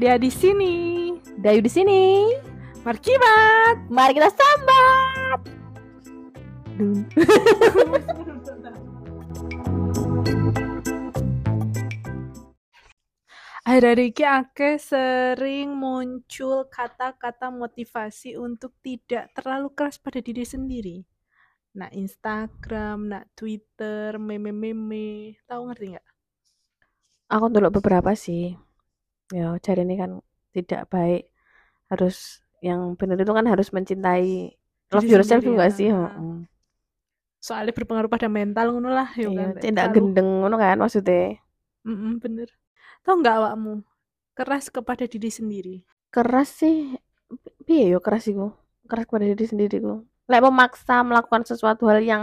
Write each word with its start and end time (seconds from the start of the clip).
Dia 0.00 0.16
di 0.16 0.32
sini. 0.32 0.74
Dayu 1.36 1.60
di 1.60 1.68
sini. 1.68 2.32
Markibat. 2.80 3.76
Mari 3.92 4.16
kita 4.16 4.32
sambat. 4.32 5.40
Dung. 6.80 7.04
Akhir-akhir 13.62 14.00
ini 14.00 14.24
ake 14.26 14.70
sering 14.80 15.76
muncul 15.78 16.66
kata-kata 16.66 17.46
motivasi 17.52 18.34
untuk 18.34 18.74
tidak 18.82 19.30
terlalu 19.38 19.70
keras 19.76 20.02
pada 20.02 20.18
diri 20.18 20.42
sendiri. 20.42 21.11
Nah, 21.78 21.88
Instagram, 22.02 22.98
nah 23.12 23.22
Twitter, 23.38 24.10
meme-meme, 24.28 25.06
tahu 25.48 25.62
ngerti 25.68 25.84
nggak? 25.92 26.06
Aku 27.34 27.46
dulu 27.54 27.68
beberapa 27.80 28.10
sih. 28.24 28.42
Ya, 29.36 29.44
cari 29.64 29.80
ini 29.86 29.94
kan 30.02 30.12
tidak 30.56 30.82
baik. 30.94 31.22
Harus 31.90 32.16
yang 32.66 32.80
benar 33.00 33.16
itu 33.22 33.32
kan 33.38 33.46
harus 33.52 33.68
mencintai 33.76 34.26
love 34.94 35.08
Diri 35.08 35.12
yourself 35.12 35.42
juga 35.48 35.66
ya. 35.66 35.78
sih. 35.78 35.88
heeh. 35.92 36.34
Soalnya 37.46 37.74
berpengaruh 37.76 38.10
pada 38.14 38.28
mental 38.38 38.66
ngono 38.72 38.90
lah, 38.98 39.08
ya 39.22 39.28
Iya, 39.28 39.42
kan. 39.54 39.54
tidak 39.62 39.84
gendeng 39.94 40.28
ngono 40.38 40.56
kan 40.62 40.76
maksudnya. 40.82 41.18
Mm-mm, 41.88 42.14
bener. 42.22 42.48
Tahu 43.06 43.14
nggak 43.22 43.36
awakmu? 43.38 43.74
Keras 44.38 44.66
kepada 44.76 45.04
diri 45.12 45.30
sendiri. 45.38 45.76
Keras 46.14 46.48
sih. 46.60 46.76
Piye 47.66 47.84
yo 47.92 47.98
keras 48.06 48.24
iku? 48.32 48.46
Keras 48.90 49.06
kepada 49.08 49.26
diri 49.30 49.44
sendiri 49.52 49.76
ku. 49.84 49.94
Lek 50.32 50.40
memaksa 50.48 51.04
melakukan 51.04 51.44
sesuatu 51.44 51.84
hal 51.92 52.00
yang 52.00 52.22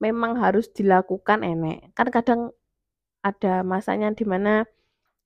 memang 0.00 0.40
harus 0.40 0.72
dilakukan 0.72 1.44
enek. 1.44 1.92
Kan 1.92 2.08
kadang 2.08 2.40
ada 3.20 3.60
masanya 3.60 4.08
di 4.16 4.24
mana 4.24 4.64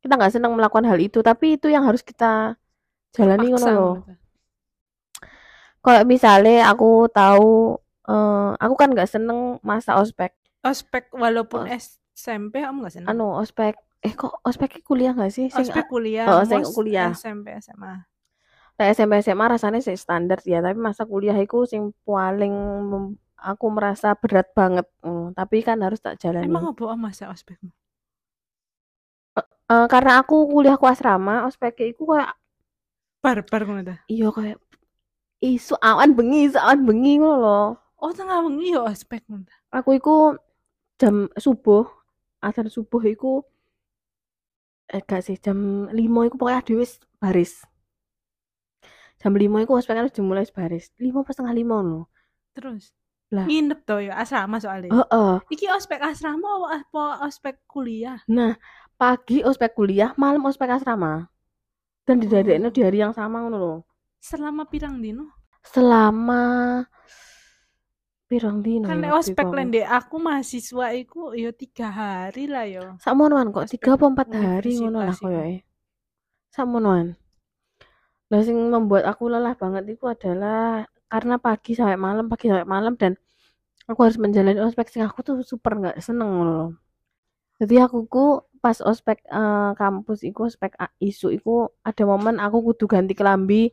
kita 0.02 0.18
nggak 0.18 0.34
senang 0.34 0.58
melakukan 0.58 0.82
hal 0.90 0.98
itu, 0.98 1.22
tapi 1.22 1.54
itu 1.54 1.70
yang 1.70 1.86
harus 1.86 2.02
kita 2.02 2.58
jalani 3.14 3.54
ngono 3.54 3.68
loh. 3.70 3.94
Kalau 5.82 6.02
misalnya 6.06 6.66
aku 6.70 7.06
tahu 7.10 7.78
eh, 8.10 8.50
aku 8.58 8.74
kan 8.74 8.90
nggak 8.90 9.10
seneng 9.10 9.62
masa 9.62 9.98
ospek. 10.02 10.34
Ospek 10.66 11.14
walaupun 11.14 11.70
Os- 11.70 12.02
SMP 12.14 12.62
kamu 12.62 12.86
nggak 12.86 12.94
senang? 12.98 13.14
Anu 13.14 13.38
ospek 13.38 13.78
eh 14.02 14.14
kok 14.18 14.42
ospek 14.42 14.82
kuliah 14.82 15.14
nggak 15.14 15.30
sih? 15.30 15.46
Sing 15.46 15.70
Ospek 15.70 15.86
kuliah, 15.86 16.26
oh, 16.26 16.42
sing 16.42 16.66
kuliah. 16.66 17.14
SMP 17.14 17.54
SMA. 17.62 18.02
Nah, 18.80 18.86
SMP 18.90 19.20
SMA 19.20 19.46
rasanya 19.46 19.80
sih 19.84 19.94
standar 19.94 20.40
ya, 20.42 20.58
tapi 20.64 20.78
masa 20.80 21.04
kuliah 21.04 21.36
itu 21.36 21.68
sing 21.68 21.92
paling 22.02 22.54
aku 23.36 23.66
merasa 23.68 24.14
berat 24.16 24.48
banget. 24.56 24.86
Hmm, 25.04 25.34
tapi 25.36 25.60
kan 25.62 25.78
harus 25.82 26.00
tak 26.00 26.18
jalani. 26.18 26.48
Emang 26.48 26.72
apa 26.72 26.96
masa 26.96 27.30
ospekmu? 27.30 27.70
Eh, 29.72 29.86
karena 29.88 30.20
aku 30.20 30.36
kuliahku 30.52 30.84
asrama, 30.84 31.48
ospek 31.48 31.96
iku 31.96 32.12
kayak 32.12 32.36
Barbar 33.22 33.62
ngono 33.62 33.82
ta. 33.86 33.96
iya 34.10 34.28
kayak 34.34 34.58
isu 35.38 35.78
awan 35.78 36.10
bengi, 36.18 36.50
isu 36.50 36.58
awan 36.58 36.82
bengi 36.82 37.22
ngono 37.22 37.36
loh. 37.38 37.68
Oh, 38.02 38.10
tengah 38.10 38.42
wengi 38.42 38.74
ya 38.74 38.82
ospek 38.82 39.22
ngono 39.30 39.46
ta. 39.46 39.54
Aku 39.78 39.94
iku 39.96 40.34
jam 41.00 41.30
subuh, 41.38 41.86
azan 42.42 42.68
subuh 42.68 43.00
iku 43.06 43.46
eh 44.92 45.00
gak 45.00 45.24
sih 45.24 45.40
jam 45.40 45.88
5 45.88 46.26
iku 46.28 46.36
pokoknya 46.36 46.60
dhewe 46.66 46.84
baris. 47.22 47.64
Jam 49.22 49.32
5 49.32 49.62
iku 49.62 49.78
ospek 49.78 49.94
harus 49.94 50.10
dimulai 50.10 50.42
wis 50.42 50.50
baris. 50.50 50.90
5 50.98 51.22
pas 51.22 51.30
setengah 51.30 51.54
5 51.54 51.78
loh. 51.86 52.04
Terus 52.52 52.90
Lah. 53.32 53.46
nginep 53.48 53.80
to 53.88 53.96
ya 54.02 54.18
asrama 54.18 54.58
soalnya. 54.58 54.90
Heeh. 54.92 55.34
Iki 55.48 55.66
ospek 55.72 56.02
asrama 56.02 56.68
apa 56.68 57.22
ospek 57.24 57.62
kuliah? 57.64 58.20
Nah, 58.28 58.58
pagi 58.98 59.40
ospek 59.40 59.72
kuliah, 59.72 60.12
malam 60.20 60.44
ospek 60.44 60.68
asrama. 60.68 61.30
Dan 62.02 62.18
didadekno 62.18 62.68
Oh. 62.68 62.74
di 62.74 62.82
hari 62.82 62.98
yang 62.98 63.14
sama 63.14 63.40
ngono 63.40 63.56
loh. 63.56 63.78
Selama 64.18 64.66
pirang 64.66 64.98
dino? 64.98 65.30
Selama 65.62 66.82
pirang 68.26 68.58
dino 68.58 68.90
Kan 68.90 69.04
ya 69.04 69.14
ospek 69.14 69.46
lende 69.48 69.86
aku 69.86 70.18
mahasiswa 70.18 70.90
iku 70.98 71.30
ya 71.38 71.54
tiga 71.54 71.88
hari 71.94 72.50
lah 72.50 72.66
ya. 72.66 72.98
Sakmonoan 72.98 73.54
kok 73.54 73.70
3 73.70 73.94
apa 73.94 74.04
4 74.10 74.28
hari 74.34 74.72
ngono 74.82 74.98
lah 74.98 75.14
koyoke. 75.14 75.62
Sakmonoan. 76.50 77.14
Lah 78.32 78.40
sing 78.40 78.56
membuat 78.56 79.04
aku 79.04 79.28
lelah 79.28 79.52
banget 79.52 79.84
itu 79.92 80.08
adalah 80.08 80.88
karena 81.12 81.36
pagi 81.36 81.76
sampai 81.76 82.00
malam, 82.00 82.32
pagi 82.32 82.48
sampai 82.48 82.64
malam 82.64 82.96
dan 82.96 83.12
aku 83.84 84.08
harus 84.08 84.16
menjalani 84.16 84.56
ospek 84.64 84.88
sing 84.88 85.04
aku 85.04 85.20
tuh 85.20 85.36
super 85.44 85.76
nggak 85.76 86.00
seneng 86.00 86.40
loh. 86.40 86.72
Jadi 87.60 87.76
aku 87.76 88.08
ku 88.08 88.24
pas 88.64 88.80
ospek 88.80 89.20
eh, 89.28 89.70
kampus 89.76 90.24
iku 90.24 90.48
ospek 90.48 90.72
isu 90.96 91.28
iku 91.36 91.68
ada 91.84 92.02
momen 92.08 92.40
aku 92.40 92.72
kudu 92.72 92.88
ganti 92.88 93.12
kelambi 93.12 93.68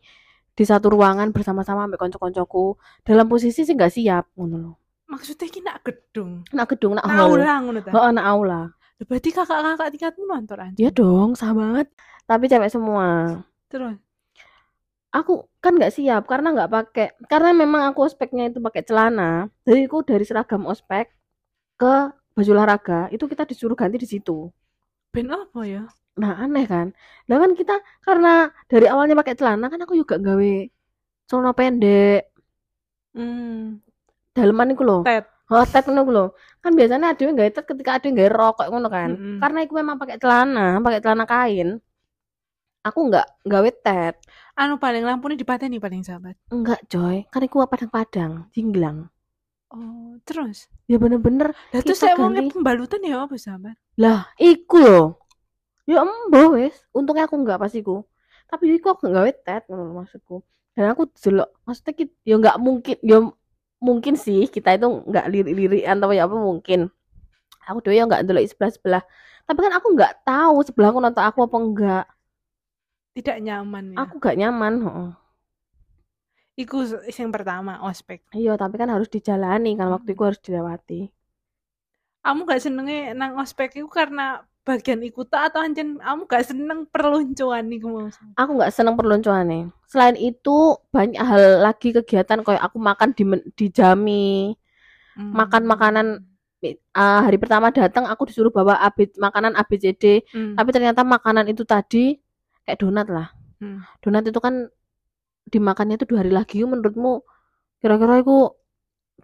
di 0.51 0.63
satu 0.67 0.91
ruangan 0.91 1.31
bersama-sama 1.31 1.87
ambek 1.87 2.03
konco-koncoku 2.03 2.75
dalam 3.07 3.31
posisi 3.31 3.63
sih 3.63 3.73
nggak 3.79 3.93
siap 3.95 4.35
ngono 4.35 4.55
loh. 4.59 4.75
Maksudnya 5.07 5.47
iki 5.47 5.63
nak 5.63 5.87
gedung. 5.87 6.43
Nak 6.51 6.67
gedung 6.75 6.99
nak 6.99 7.07
Nak 7.07 7.15
hall. 7.15 7.39
aula 7.39 7.53
ngono 7.63 7.79
ta. 7.79 7.91
Heeh, 7.95 8.11
nak 8.11 8.25
aula. 8.27 8.51
Lah, 8.51 8.65
Berarti 9.07 9.29
kakak-kakak 9.31 9.89
tingkatmu 9.95 10.23
nonton 10.27 10.59
aja. 10.59 10.75
Ya 10.75 10.89
dong, 10.91 11.31
sah 11.39 11.55
banget. 11.55 11.87
Tapi 12.27 12.45
cewek 12.51 12.67
semua. 12.67 13.39
Terus 13.71 13.95
Aku 15.17 15.33
kan 15.63 15.73
nggak 15.77 15.93
siap 15.97 16.21
karena 16.31 16.47
nggak 16.55 16.69
pakai 16.75 17.07
karena 17.31 17.49
memang 17.61 17.81
aku 17.89 17.99
ospeknya 18.07 18.43
itu 18.49 18.59
pakai 18.61 18.81
celana. 18.87 19.49
Jadi 19.65 19.79
aku 19.89 19.97
dari 20.09 20.23
seragam 20.29 20.63
ospek 20.71 21.05
ke 21.81 21.93
baju 22.35 22.51
olahraga 22.55 22.99
itu 23.15 23.25
kita 23.31 23.43
disuruh 23.49 23.77
ganti 23.81 23.97
di 24.03 24.07
situ. 24.13 24.37
ben 25.13 25.27
apa 25.31 25.61
ya? 25.65 25.83
Nah 26.21 26.33
aneh 26.43 26.65
kan. 26.73 26.87
Nah 27.27 27.37
kan 27.41 27.51
kita 27.59 27.73
karena 28.05 28.29
dari 28.71 28.85
awalnya 28.91 29.15
pakai 29.21 29.35
celana 29.39 29.65
kan 29.71 29.79
aku 29.85 29.93
juga 30.01 30.15
gawe 30.27 30.51
celana 31.29 31.51
pendek 31.59 32.21
Hmm, 33.15 33.81
daleman 34.35 34.71
iku 34.73 34.83
loh. 34.89 35.01
tet. 35.05 35.23
Oh, 35.51 35.65
tet 35.73 35.83
ngono 35.87 36.01
lho. 36.15 36.25
Kan 36.63 36.71
biasanya 36.77 37.07
ada 37.11 37.21
yang 37.25 37.35
gawe 37.39 37.51
tet 37.55 37.65
ketika 37.71 37.91
ada 37.97 38.05
yang 38.07 38.15
gawe 38.19 38.31
rok 38.39 38.53
kayak 38.59 38.69
ngono 38.73 38.87
kan. 38.97 39.09
Mm-mm. 39.17 39.35
Karena 39.41 39.57
aku 39.65 39.73
memang 39.81 39.95
pakai 40.01 40.17
celana, 40.21 40.61
pakai 40.85 40.99
celana 41.03 41.25
kain. 41.33 41.67
Aku 42.87 42.99
nggak 43.11 43.27
gawe 43.43 43.69
tet. 43.83 44.15
Anu 44.55 44.79
paling 44.79 45.03
lampunya 45.03 45.35
dipateni 45.35 45.77
paling 45.83 46.01
sahabat. 46.03 46.35
Enggak, 46.51 46.79
coy. 46.87 47.27
Kan 47.27 47.41
iku 47.43 47.63
padang-padang, 47.67 48.47
jinglang. 48.55 49.11
Oh, 49.69 50.17
terus. 50.25 50.65
Ya 50.89 50.97
bener-bener 50.97 51.53
Lah 51.53 51.81
terus 51.85 52.01
Kita 52.01 52.11
saya 52.11 52.15
mau 52.17 52.31
pembalutan 52.33 53.05
ya 53.05 53.21
apa 53.27 53.35
sahabat? 53.37 53.75
lah 53.99 54.31
iku 54.39 54.79
lho. 54.79 55.01
Ya 55.85 56.01
embo 56.01 56.55
wis. 56.57 56.73
Untungnya 56.95 57.27
aku 57.27 57.35
enggak 57.37 57.59
pas 57.61 57.73
iku. 57.75 58.01
Tapi 58.49 58.79
iku 58.79 58.95
aku 58.95 59.05
enggak 59.05 59.15
gawe 59.21 59.31
tet 59.45 59.63
ngono 59.69 59.83
lho 59.85 59.93
maksudku. 60.01 60.37
Dan 60.73 60.95
aku 60.95 61.11
delok 61.13 61.49
maksudnya 61.67 61.93
ki- 61.99 62.17
ya 62.25 62.35
enggak 62.39 62.57
mungkin 62.63 62.97
ya 63.03 63.17
mungkin 63.83 64.13
sih 64.15 64.47
kita 64.47 64.79
itu 64.79 64.87
enggak 64.87 65.25
lirik-lirikan 65.29 65.99
atau 65.99 66.15
ya 66.15 66.25
apa 66.25 66.37
mungkin. 66.39 66.79
Aku 67.69 67.77
dhewe 67.83 67.99
ya 67.99 68.03
enggak 68.09 68.23
delok 68.25 68.43
sebelah-sebelah. 68.49 69.03
Tapi 69.45 69.59
kan 69.61 69.73
aku 69.77 69.87
enggak 69.93 70.13
tahu 70.25 70.55
sebelah 70.65 70.89
aku 70.93 70.99
nonton 71.03 71.23
aku 71.25 71.39
apa 71.45 71.57
enggak. 71.61 72.05
Tidak 73.15 73.37
nyaman 73.41 73.93
ya. 73.93 73.97
Aku 74.05 74.21
enggak 74.21 74.37
nyaman, 74.37 74.73
heeh. 74.85 75.09
Iku 76.59 76.83
yang 77.07 77.31
pertama 77.31 77.79
ospek. 77.87 78.19
Iya, 78.35 78.59
tapi 78.59 78.75
kan 78.75 78.91
harus 78.91 79.07
dijalani 79.07 79.79
kan 79.79 79.87
waktu 79.95 80.11
itu 80.11 80.23
harus 80.27 80.41
dilewati. 80.43 81.07
Kamu 82.19 82.43
gak 82.43 82.59
senenge 82.59 83.15
nang 83.15 83.39
ospek 83.39 83.79
iku 83.79 83.87
karena 83.87 84.43
bagian 84.67 84.99
ikut 85.01 85.31
atau 85.31 85.63
anjen 85.63 85.97
kamu 86.03 86.27
gak 86.27 86.45
seneng 86.51 86.83
perluncuan 86.91 87.63
iku 87.71 87.87
mau. 87.89 88.11
aku 88.35 88.51
nggak 88.59 88.75
seneng 88.75 88.99
perluncuannya. 88.99 89.71
Selain 89.87 90.19
itu 90.19 90.75
banyak 90.91 91.23
hal 91.23 91.63
lagi 91.63 91.95
kegiatan 91.95 92.43
kayak 92.43 92.59
aku 92.59 92.77
makan 92.77 93.15
di 93.15 93.23
di 93.55 93.65
jami. 93.71 94.51
Hmm. 95.15 95.31
Makan 95.33 95.63
makanan 95.63 96.07
Ah, 96.91 97.23
hari 97.23 97.39
pertama 97.39 97.71
datang 97.71 98.03
aku 98.03 98.27
disuruh 98.27 98.51
bawa 98.51 98.75
AB, 98.83 99.15
makanan 99.15 99.55
ABCD, 99.55 100.27
Hmm. 100.27 100.59
tapi 100.59 100.75
ternyata 100.75 101.07
makanan 101.07 101.47
itu 101.47 101.63
tadi 101.63 102.19
kayak 102.65 102.79
donat 102.79 103.07
lah. 103.07 103.27
Hmm. 103.59 103.83
Donat 103.99 104.23
itu 104.27 104.39
kan 104.39 104.71
dimakannya 105.49 105.99
itu 105.99 106.05
dua 106.07 106.23
hari 106.23 106.31
lagi. 106.31 106.63
Menurutmu 106.63 107.23
kira-kira 107.79 108.23
itu 108.23 108.37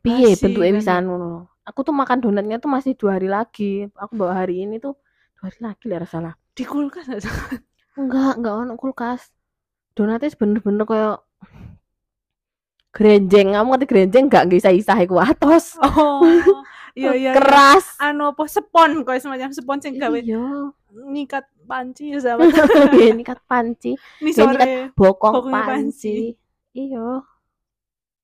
piye 0.04 0.36
bentuknya 0.38 0.72
kan 0.72 0.80
bisa 0.80 0.94
ngono? 1.02 1.50
Aku 1.66 1.82
tuh 1.82 1.96
makan 1.96 2.22
donatnya 2.22 2.62
tuh 2.62 2.70
masih 2.70 2.94
dua 2.94 3.18
hari 3.18 3.32
lagi. 3.32 3.90
Aku 3.98 4.14
bawa 4.20 4.46
hari 4.46 4.68
ini 4.68 4.78
tuh 4.78 4.94
dua 5.40 5.50
hari 5.50 5.60
lagi 5.62 5.86
lah 5.90 6.10
salah. 6.10 6.34
Di 6.56 6.64
kulkas 6.64 7.10
gak 7.10 7.24
sahabat? 7.26 7.62
Enggak, 7.96 8.34
enggak 8.40 8.54
ono 8.54 8.74
kulkas. 8.76 9.32
Donatnya 9.96 10.30
bener-bener 10.36 10.84
kayak 10.84 11.18
grenjeng. 12.92 13.56
Kamu 13.56 13.68
ngerti 13.76 13.88
grenjeng 13.88 14.26
enggak 14.28 14.44
nggak 14.48 14.60
isa-isa 14.60 14.94
iku 15.04 15.20
atos. 15.20 15.76
Oh. 15.84 16.24
Iya 16.96 17.12
iya. 17.12 17.12
iya. 17.12 17.32
Keras. 17.36 18.00
Anu 18.00 18.32
apa 18.32 18.48
spon 18.48 19.04
koyo 19.04 19.20
semacam 19.20 19.52
spon 19.52 19.84
sing 19.84 20.00
gawe 20.00 20.16
Iya. 20.16 20.72
ngikat 20.96 21.44
panci 21.66 22.14
ya 22.14 22.20
sahabat. 22.22 22.54
ini 23.12 23.24
kat 23.26 23.42
panci, 23.50 23.98
Ini 24.22 24.32
kat 24.32 24.96
bokong 24.96 25.34
Bokongnya 25.42 25.64
panci. 25.66 26.38
Iya. 26.72 27.26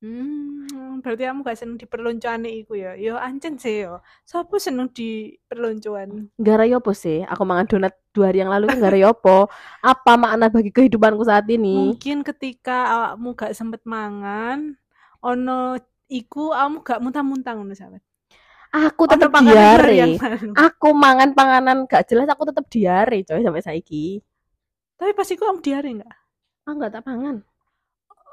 Hmm, 0.02 0.98
berarti 1.06 1.30
kamu 1.30 1.46
gak 1.46 1.58
seneng 1.62 1.78
di 1.78 1.86
perloncoan 1.86 2.42
iku 2.50 2.74
ya? 2.74 2.98
Yo 2.98 3.22
ancen 3.22 3.62
sih 3.62 3.86
yo. 3.86 4.02
Sopo 4.26 4.58
seneng 4.58 4.90
di 4.90 5.38
perloncoan? 5.46 6.34
Gara 6.42 6.66
yo 6.66 6.82
apa 6.82 6.90
sih? 6.98 7.22
Aku 7.22 7.46
makan 7.46 7.70
donat 7.70 7.94
dua 8.10 8.34
hari 8.34 8.42
yang 8.42 8.50
lalu 8.50 8.66
kan 8.74 8.82
gara 8.82 8.98
yo 8.98 9.14
apa? 9.14 9.46
Apa 9.86 10.18
makna 10.18 10.50
bagi 10.50 10.74
kehidupanku 10.74 11.22
saat 11.22 11.46
ini? 11.54 11.94
Mungkin 11.94 12.26
ketika 12.26 12.90
awakmu 12.90 13.38
gak 13.38 13.54
sempet 13.54 13.86
mangan, 13.86 14.74
ono 15.22 15.78
iku 16.10 16.50
kamu 16.50 16.82
gak 16.82 17.00
muntah-muntah 17.06 17.54
ngono 17.54 17.78
sahabat. 17.78 18.02
Aku 18.72 19.04
hari 19.04 20.00
yang 20.00 20.16
diare. 20.16 20.40
Aku 20.56 20.96
mangan 20.96 21.36
panganan 21.36 21.84
gak 21.86 22.08
jelas 22.08 22.32
aku 22.32 22.48
tetep 22.48 22.66
diare 22.72 23.20
coy 23.28 23.44
sampai 23.44 23.60
saiki. 23.60 24.24
Tapi 24.96 25.12
pas 25.12 25.28
iku 25.28 25.44
kamu 25.44 25.60
diare 25.60 25.90
enggak? 25.92 26.14
Ah 26.64 26.72
enggak 26.72 26.92
tak 26.96 27.04
pangan. 27.04 27.44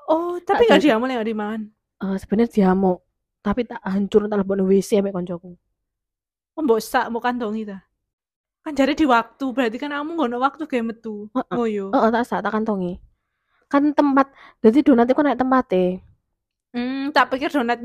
Oh, 0.06 0.38
tapi 0.38 0.64
Tak 0.64 0.79
gak 0.79 0.81
jadi. 0.81 0.87
diamal 0.94 1.11
yang 1.11 1.26
dimangan. 1.26 1.62
Eh 1.99 2.17
sebenarnya 2.23 2.55
diamuk, 2.55 3.02
tapi 3.43 3.67
tak 3.67 3.82
hancur 3.82 4.31
tak 4.31 4.38
lebokno 4.38 4.62
WC 4.64 5.02
sampai 5.02 5.11
koncoku. 5.11 5.52
Oh, 6.55 6.62
mbok 6.62 6.79
sak 6.79 7.11
mbok 7.11 7.23
kantongi 7.26 7.67
ta. 7.67 7.82
Kan 8.62 8.79
jare 8.79 8.94
di 8.94 9.06
waktu, 9.11 9.44
berarti 9.50 9.76
kan 9.76 9.91
kamu 9.91 10.11
ngono 10.14 10.38
waktu 10.38 10.70
kayak 10.70 10.87
metu. 10.87 11.26
Heeh. 11.34 11.50
Ngoyo. 11.50 11.87
Heeh, 11.91 12.11
tak 12.14 12.25
sak 12.25 12.41
tak 12.46 12.55
kantongi. 12.55 12.94
Kan 13.67 13.91
tempat, 13.93 14.31
jadi 14.62 14.81
donat 14.87 15.11
itu 15.11 15.19
naik 15.19 15.37
tempatnya. 15.37 16.00
Hmm, 16.73 17.11
tak 17.12 17.29
pikir 17.34 17.50
donat 17.50 17.82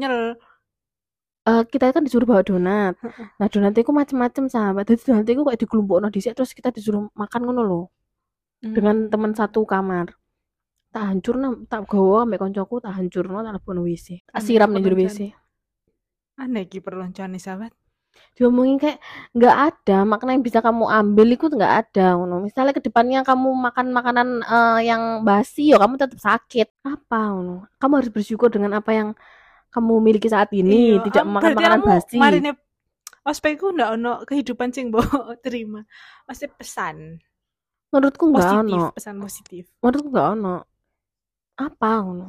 Eh 1.44 1.64
kita 1.68 1.92
kan 1.92 2.08
disuruh 2.08 2.24
bawa 2.24 2.40
donat. 2.40 2.96
Nah, 3.36 3.48
donat 3.52 3.76
itu 3.76 3.92
macem-macem 3.92 4.48
sahabat. 4.48 4.88
Jadi 4.88 5.02
donat 5.12 5.28
itu 5.28 5.44
kayak 5.44 5.60
dikelompokno 5.60 6.08
dhisik 6.08 6.34
terus 6.40 6.56
kita 6.56 6.72
disuruh 6.72 7.12
makan 7.14 7.42
ngono 7.44 7.62
loh. 7.68 7.86
Dengan 8.64 9.08
Hmm. 9.08 9.12
teman 9.12 9.32
satu 9.36 9.68
kamar. 9.68 10.16
Tak 10.94 11.04
hancurno, 11.10 11.68
tak 11.68 11.90
gawa 11.90 12.24
ambek 12.24 12.40
koncoku, 12.40 12.80
tak 12.80 12.96
hancurno 12.96 13.44
tak 13.44 13.54
lebokno 13.60 13.82
WC. 13.84 14.24
Tak 14.30 14.40
siram 14.46 14.72
ning 14.72 14.86
jero. 14.86 14.96
WC. 14.96 15.20
Aneh 16.40 16.64
iki 16.64 16.80
perloncone 16.80 17.36
sahabat. 17.42 17.74
Diomongin 18.38 18.78
kayak 18.78 19.02
nggak 19.34 19.56
ada 19.74 20.06
makna 20.06 20.38
yang 20.38 20.46
bisa 20.46 20.62
kamu 20.62 20.86
ambil 20.86 21.28
itu 21.34 21.50
nggak 21.50 21.74
ada 21.82 22.14
ngono. 22.14 22.46
Misalnya 22.46 22.72
ke 22.78 22.82
depannya 22.86 23.26
kamu 23.26 23.50
makan 23.52 23.90
makanan 23.90 24.28
eh, 24.46 24.80
yang 24.88 25.26
basi 25.28 25.74
ya 25.74 25.82
kamu 25.82 25.98
tetap 26.00 26.22
sakit. 26.22 26.72
Apa 26.86 27.34
ngono? 27.36 27.68
Kamu 27.82 27.94
harus 28.00 28.12
bersyukur 28.14 28.54
dengan 28.54 28.78
apa 28.78 28.94
yang 28.94 29.10
kamu 29.74 29.94
miliki 30.00 30.30
saat 30.30 30.54
ini, 30.54 30.96
Iya, 30.96 31.04
tidak 31.10 31.26
makan 31.26 31.52
makanan 31.58 31.80
basi. 31.82 32.16
marine 32.16 32.54
ospekku 33.24 33.74
ndak 33.74 33.90
ono 33.96 34.22
kehidupan 34.24 34.70
sing 34.70 34.94
mbok 34.94 35.02
terima. 35.46 35.82
Maksudnya 36.24 36.54
pesan 36.54 36.98
Menurutku 37.90 38.30
nggak 38.30 38.42
positif, 38.44 38.74
ono. 38.80 38.90
pesan 38.94 39.16
positif. 39.18 39.64
Menurutku 39.80 40.08
nggak 40.10 40.30
ono. 40.34 40.56
Apa 41.56 41.90
ngono? 42.02 42.28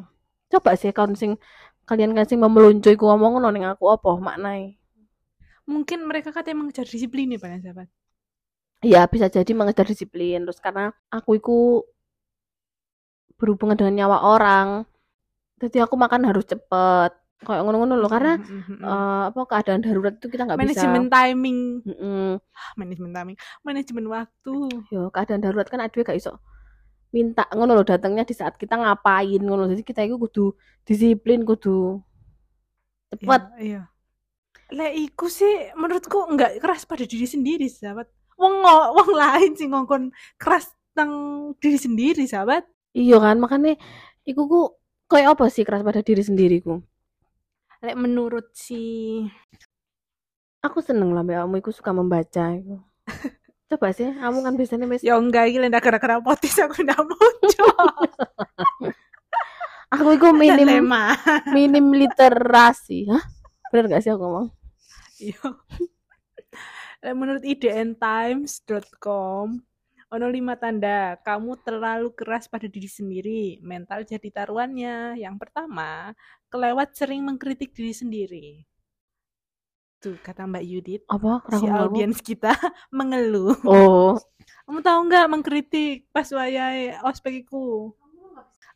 Coba 0.48 0.70
sih 0.74 0.90
kon 0.90 1.12
sing 1.12 1.36
kalian 1.84 2.12
kan 2.12 2.24
sing 2.24 2.40
memeluncuy 2.40 2.96
ku 2.96 3.04
ngomong 3.04 3.36
ngono 3.36 3.48
ning 3.52 3.64
aku 3.64 3.88
apa 3.88 4.08
maknai? 4.16 4.76
Mungkin 5.64 6.04
mereka 6.04 6.28
katanya 6.28 6.60
mengejar 6.60 6.84
disiplin 6.84 7.24
nih, 7.28 7.40
Pak 7.40 7.64
sahabat. 7.64 7.88
Ya 8.84 9.08
bisa 9.08 9.32
jadi 9.32 9.48
mengejar 9.56 9.88
disiplin 9.88 10.44
terus 10.44 10.60
karena 10.60 10.92
aku 11.08 11.40
itu 11.40 11.56
berhubungan 13.36 13.74
dengan 13.74 14.04
nyawa 14.04 14.18
orang. 14.28 14.68
Jadi 15.56 15.80
aku 15.80 15.96
makan 15.96 16.28
harus 16.28 16.44
cepet. 16.44 17.12
Kayak 17.44 17.62
ngono-ngono 17.68 17.94
loh 18.00 18.10
karena 18.10 18.40
Mm, 18.40 18.48
mm, 18.48 18.62
mm, 18.64 18.76
mm. 18.80 18.84
eh, 18.88 19.22
apa 19.30 19.40
keadaan 19.46 19.80
darurat 19.84 20.14
itu 20.16 20.26
kita 20.32 20.42
nggak 20.48 20.58
bisa. 20.58 20.64
manajemen 20.64 21.04
timing, 21.12 21.58
Mm-mm. 21.84 22.30
Ah, 22.40 22.72
manajemen 22.80 23.10
timing, 23.12 23.36
manajemen 23.62 24.04
waktu. 24.08 24.56
Yo 24.90 25.12
keadaan 25.14 25.40
darurat 25.44 25.68
kan 25.68 25.80
ada 25.84 25.94
gak 25.94 26.16
iso 26.16 26.40
minta 27.14 27.46
ngono 27.54 27.78
loh 27.78 27.86
datangnya 27.86 28.26
di 28.26 28.34
saat 28.34 28.58
kita 28.58 28.74
ngapain 28.74 29.38
ngono. 29.38 29.70
Jadi 29.70 29.86
kita 29.86 30.02
itu 30.02 30.18
kudu 30.18 30.50
disiplin, 30.82 31.46
kudu 31.46 32.02
cepet. 33.14 33.42
Iya, 33.54 33.62
iya. 33.62 33.82
Lek 34.74 34.92
iku 34.98 35.30
sih 35.30 35.70
menurutku 35.78 36.26
enggak 36.26 36.58
keras 36.58 36.82
pada 36.82 37.06
diri 37.06 37.30
sendiri, 37.30 37.70
sahabat. 37.70 38.10
Wong 38.34 38.66
wong 38.66 39.10
lain 39.14 39.54
sih 39.54 39.70
ngongkon 39.70 40.10
keras 40.42 40.74
tentang 40.90 41.12
diri 41.62 41.78
sendiri, 41.78 42.24
sahabat. 42.26 42.66
Iya 42.90 43.22
kan 43.22 43.38
makanya 43.38 43.78
iku 44.26 44.42
ku 44.50 44.60
kayak 45.06 45.38
apa 45.38 45.46
sih 45.54 45.62
keras 45.62 45.86
pada 45.86 46.02
diri 46.02 46.22
sendiriku. 46.26 46.82
Lek 47.84 48.00
menurut 48.00 48.48
si 48.56 49.20
Aku 50.64 50.80
seneng 50.80 51.12
lah 51.12 51.20
mbak 51.20 51.44
kamu 51.44 51.60
suka 51.76 51.92
membaca 51.92 52.56
iku. 52.56 52.80
Coba 53.68 53.92
sih, 53.92 54.08
kamu 54.08 54.40
kan 54.40 54.56
biasanya 54.56 54.88
wis 54.88 55.04
ya 55.04 55.20
enggak 55.20 55.52
iki 55.52 55.60
lek 55.60 55.76
gara-gara 55.76 56.16
potis 56.24 56.56
aku 56.56 56.80
ndak 56.80 57.04
muncul. 57.04 57.84
aku 59.92 60.16
iku 60.16 60.32
minim 60.32 60.64
Dilema. 60.64 61.12
minim 61.52 61.92
literasi. 61.92 63.12
Hah? 63.12 63.20
Bener 63.68 63.92
gak 63.92 64.00
sih 64.00 64.08
aku 64.08 64.24
ngomong? 64.24 64.48
Iya. 65.20 65.52
Menurut 67.12 67.44
idntimes.com 67.44 69.60
ono 70.14 70.30
lima 70.30 70.54
tanda 70.54 71.18
kamu 71.20 71.58
terlalu 71.66 72.14
keras 72.14 72.46
pada 72.46 72.70
diri 72.70 72.86
sendiri, 72.86 73.58
mental 73.60 74.06
jadi 74.06 74.30
taruhannya. 74.30 75.18
Yang 75.18 75.36
pertama, 75.42 76.14
kelewat 76.46 76.94
sering 76.94 77.26
mengkritik 77.26 77.74
diri 77.74 77.90
sendiri. 77.90 78.46
Tuh 79.98 80.14
kata 80.20 80.46
Mbak 80.46 80.64
Yudit, 80.64 81.02
Apa? 81.08 81.42
si 81.58 81.66
audiens 81.66 82.20
kita 82.20 82.52
mengeluh. 82.94 83.56
Oh, 83.66 84.14
Kamu 84.68 84.80
tahu 84.80 85.00
nggak 85.08 85.26
mengkritik 85.32 86.06
pas 86.12 86.28
wayahe 86.30 86.94
ospekiku? 87.02 87.90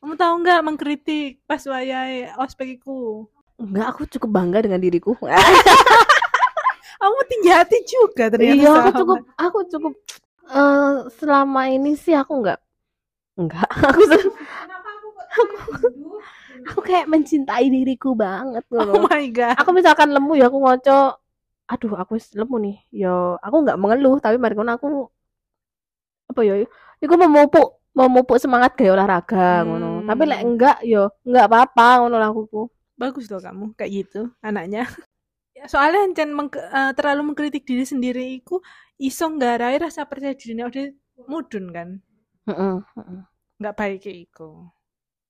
Kamu 0.01 0.15
tahu 0.17 0.35
nggak 0.43 0.61
mengkritik 0.65 1.45
pas 1.47 1.63
wayahe 1.63 2.33
ospekiku? 2.37 3.29
enggak 3.59 3.91
aku 3.91 4.07
cukup 4.07 4.31
bangga 4.39 4.63
dengan 4.63 4.79
diriku. 4.79 5.19
Kamu 7.01 7.19
tinggi 7.31 7.51
hati 7.51 7.79
juga 7.87 8.27
ternyata. 8.31 8.55
iya, 8.59 8.71
aku 8.75 8.91
cukup 9.03 9.19
aku 9.35 9.59
cukup 9.71 9.93
eh, 10.49 10.93
selama 11.19 11.63
ini 11.69 11.95
sih 11.95 12.15
aku 12.17 12.33
enggak 12.41 12.59
enggak 13.39 13.69
aku 13.89 14.01
se- 14.09 14.33
aku 16.69 16.81
kayak 16.85 17.07
mencintai 17.09 17.67
diriku 17.71 18.13
banget 18.19 18.65
Oh 18.73 18.83
ngono. 18.83 19.07
my 19.09 19.25
god. 19.31 19.55
aku 19.57 19.71
misalkan 19.73 20.11
lemu 20.11 20.33
ya 20.37 20.49
aku 20.51 20.59
ngoco 20.59 21.01
aduh 21.69 21.93
aku 22.01 22.17
lemu 22.35 22.57
nih 22.65 22.77
yo 23.05 23.37
aku 23.45 23.57
nggak 23.65 23.79
mengeluh 23.79 24.17
tapi 24.19 24.41
mari 24.41 24.57
aku 24.57 25.09
apa 26.29 26.41
ya 26.45 26.55
iku 27.01 27.15
memupuk 27.17 27.81
memupuk 27.97 28.37
semangat 28.41 28.77
gaya 28.77 28.95
olahraga 28.97 29.65
ngono 29.65 30.05
tapi 30.05 30.23
lek 30.29 30.41
Hmm. 30.41 30.49
enggak 30.55 30.77
yo 30.85 31.13
enggak 31.25 31.47
apa-apa 31.49 32.05
ngono 32.05 32.17
lah 32.17 32.29
aku 32.33 32.69
Bagus 32.99 33.31
loh 33.31 33.39
kamu 33.39 33.79
kayak 33.79 33.91
gitu 33.95 34.21
anaknya. 34.43 34.83
Ya, 35.59 35.67
Soalnya 35.67 36.07
ancen 36.07 36.31
meng- 36.39 36.55
eh, 36.55 36.93
terlalu 36.95 37.35
mengkritik 37.35 37.67
diri 37.67 37.83
sendiri 37.83 38.39
iku 38.39 38.63
iso 38.99 39.25
nggarai 39.31 39.77
rasa 39.85 40.03
percaya 40.11 40.35
dirinya 40.39 40.67
udah 40.71 40.87
mudun 41.31 41.67
kan. 41.77 41.89
Nggak 43.59 43.75
baik 43.79 43.99
kayak 44.05 44.19
iku. 44.31 44.51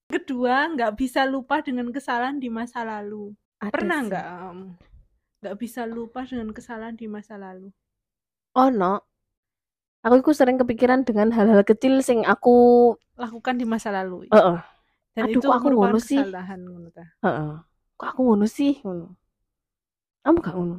Kedua, 0.09 0.73
nggak 0.73 0.93
bisa 1.01 1.21
lupa 1.29 1.61
dengan 1.61 1.89
kesalahan 1.93 2.41
di 2.41 2.49
masa 2.49 2.81
lalu. 2.85 3.37
Ada 3.61 3.73
Pernah 3.75 3.99
nggak? 4.09 4.27
Nggak 5.41 5.57
bisa 5.63 5.83
lupa 5.87 6.21
dengan 6.25 6.49
kesalahan 6.57 6.97
di 6.97 7.07
masa 7.07 7.35
lalu. 7.37 7.69
oh 8.55 8.69
no 8.71 9.01
aku 10.05 10.15
iku 10.23 10.31
sering 10.35 10.57
kepikiran 10.61 11.01
dengan 11.07 11.29
hal-hal 11.37 11.63
kecil 11.67 12.01
sing 12.03 12.23
aku 12.27 12.95
Lakukan 13.19 13.55
di 13.59 13.67
masa 13.67 13.91
lalu. 13.91 14.31
heeh 14.33 14.59
Dan 15.17 15.25
Aduh, 15.27 15.43
itu 15.43 15.47
aku 15.51 15.67
ngono 15.75 15.99
sih? 15.99 16.23
kesalahan 16.23 16.61
ngono 16.63 16.89
ta. 16.95 17.05
heeh 17.25 17.51
kok 17.99 18.09
aku 18.15 18.21
ngono 18.27 18.47
sih 18.47 18.73
ngono 18.83 19.07
kamu 20.25 20.39
gak 20.45 20.55
ngono 20.55 20.77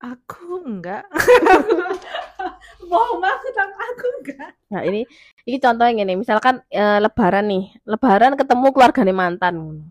Aku 0.00 0.64
enggak. 0.64 1.04
Bohong 2.90 3.20
aku 3.20 3.46
tapi 3.52 3.74
aku 3.76 4.06
enggak. 4.20 4.50
Nah 4.72 4.80
ini 4.80 5.04
ini 5.44 5.56
contohnya 5.60 5.92
gini, 5.92 6.14
misalkan 6.16 6.64
eh, 6.72 6.98
lebaran 7.04 7.44
nih, 7.52 7.64
lebaran 7.84 8.32
ketemu 8.40 8.66
keluarganya 8.72 9.12
mantan. 9.12 9.54
ngono. 9.60 9.84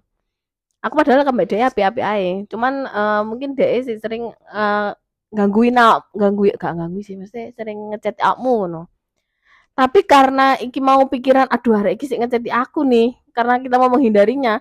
Aku 0.81 0.93
padahal 0.97 1.21
kembali 1.27 1.45
dia 1.45 1.69
api-api 1.69 2.01
ae. 2.01 2.29
Cuman 2.49 2.89
eh, 2.89 3.21
mungkin 3.21 3.53
dia 3.53 3.69
sih 3.85 4.01
sering 4.01 4.33
eh, 4.33 4.89
gangguin 5.29 5.77
aku, 5.77 6.17
ganggu 6.17 6.43
gak 6.57 6.73
ganggu 6.73 6.99
sih, 7.05 7.13
mesti 7.13 7.53
sering 7.53 7.93
ngechat 7.93 8.17
aku 8.17 8.65
ngono. 8.65 8.89
Tapi 9.77 10.03
karena 10.09 10.57
iki 10.57 10.81
mau 10.81 11.05
pikiran, 11.05 11.47
aduh 11.53 11.77
hari 11.79 11.95
iki 11.95 12.09
sih 12.09 12.17
ngechat 12.17 12.43
aku 12.49 12.81
nih, 12.81 13.13
karena 13.31 13.61
kita 13.61 13.77
mau 13.77 13.93
menghindarinya 13.93 14.57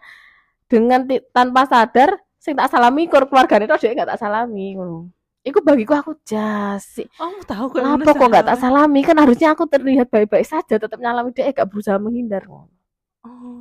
dengan 0.68 1.08
tanpa 1.32 1.64
sadar, 1.64 2.20
sing 2.36 2.52
tak 2.52 2.68
salami 2.68 3.08
kur 3.08 3.24
keluarganya 3.26 3.64
itu 3.74 3.88
dia 3.88 3.96
gak 3.96 4.12
tak 4.12 4.20
salami 4.20 4.76
ngono. 4.76 5.17
Iku 5.46 5.62
bagiku 5.62 5.94
aku 5.94 6.12
jasi. 6.26 7.06
Oh, 7.22 7.30
mau 7.30 7.44
tahu 7.46 7.64
kok 7.72 7.78
Kenapa 7.78 8.10
kok 8.10 8.28
nggak 8.28 8.46
tak 8.46 8.58
salami? 8.58 9.00
Kan 9.06 9.16
harusnya 9.22 9.54
aku 9.54 9.64
terlihat 9.70 10.10
baik-baik 10.10 10.44
saja, 10.44 10.76
tetap 10.76 10.98
nyalami 10.98 11.30
dia, 11.30 11.48
eh, 11.48 11.54
gak 11.54 11.70
berusaha 11.70 11.96
menghindar. 11.96 12.44
Oh. 12.50 12.66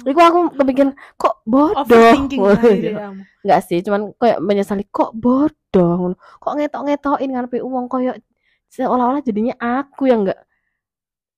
Iku 0.06 0.20
aku 0.20 0.40
kepikiran 0.58 0.94
kok 1.20 1.42
bodoh. 1.44 1.84
Overthinking 1.84 2.40
Ngono, 2.40 2.56
kali 2.58 2.76
iya. 2.78 2.82
deh 2.82 2.94
kamu. 2.98 3.22
Nggak 3.46 3.62
sih, 3.66 3.80
cuman 3.86 4.02
kayak 4.18 4.40
menyesali 4.42 4.84
kok 4.90 5.12
bodoh. 5.18 6.14
Kok 6.42 6.54
ngetok-ngetokin 6.58 7.30
ngarepe 7.34 7.58
uang 7.62 7.86
koyo 7.92 8.14
seolah-olah 8.68 9.24
jadinya 9.24 9.56
aku 9.58 10.12
yang 10.12 10.28
nggak 10.28 10.40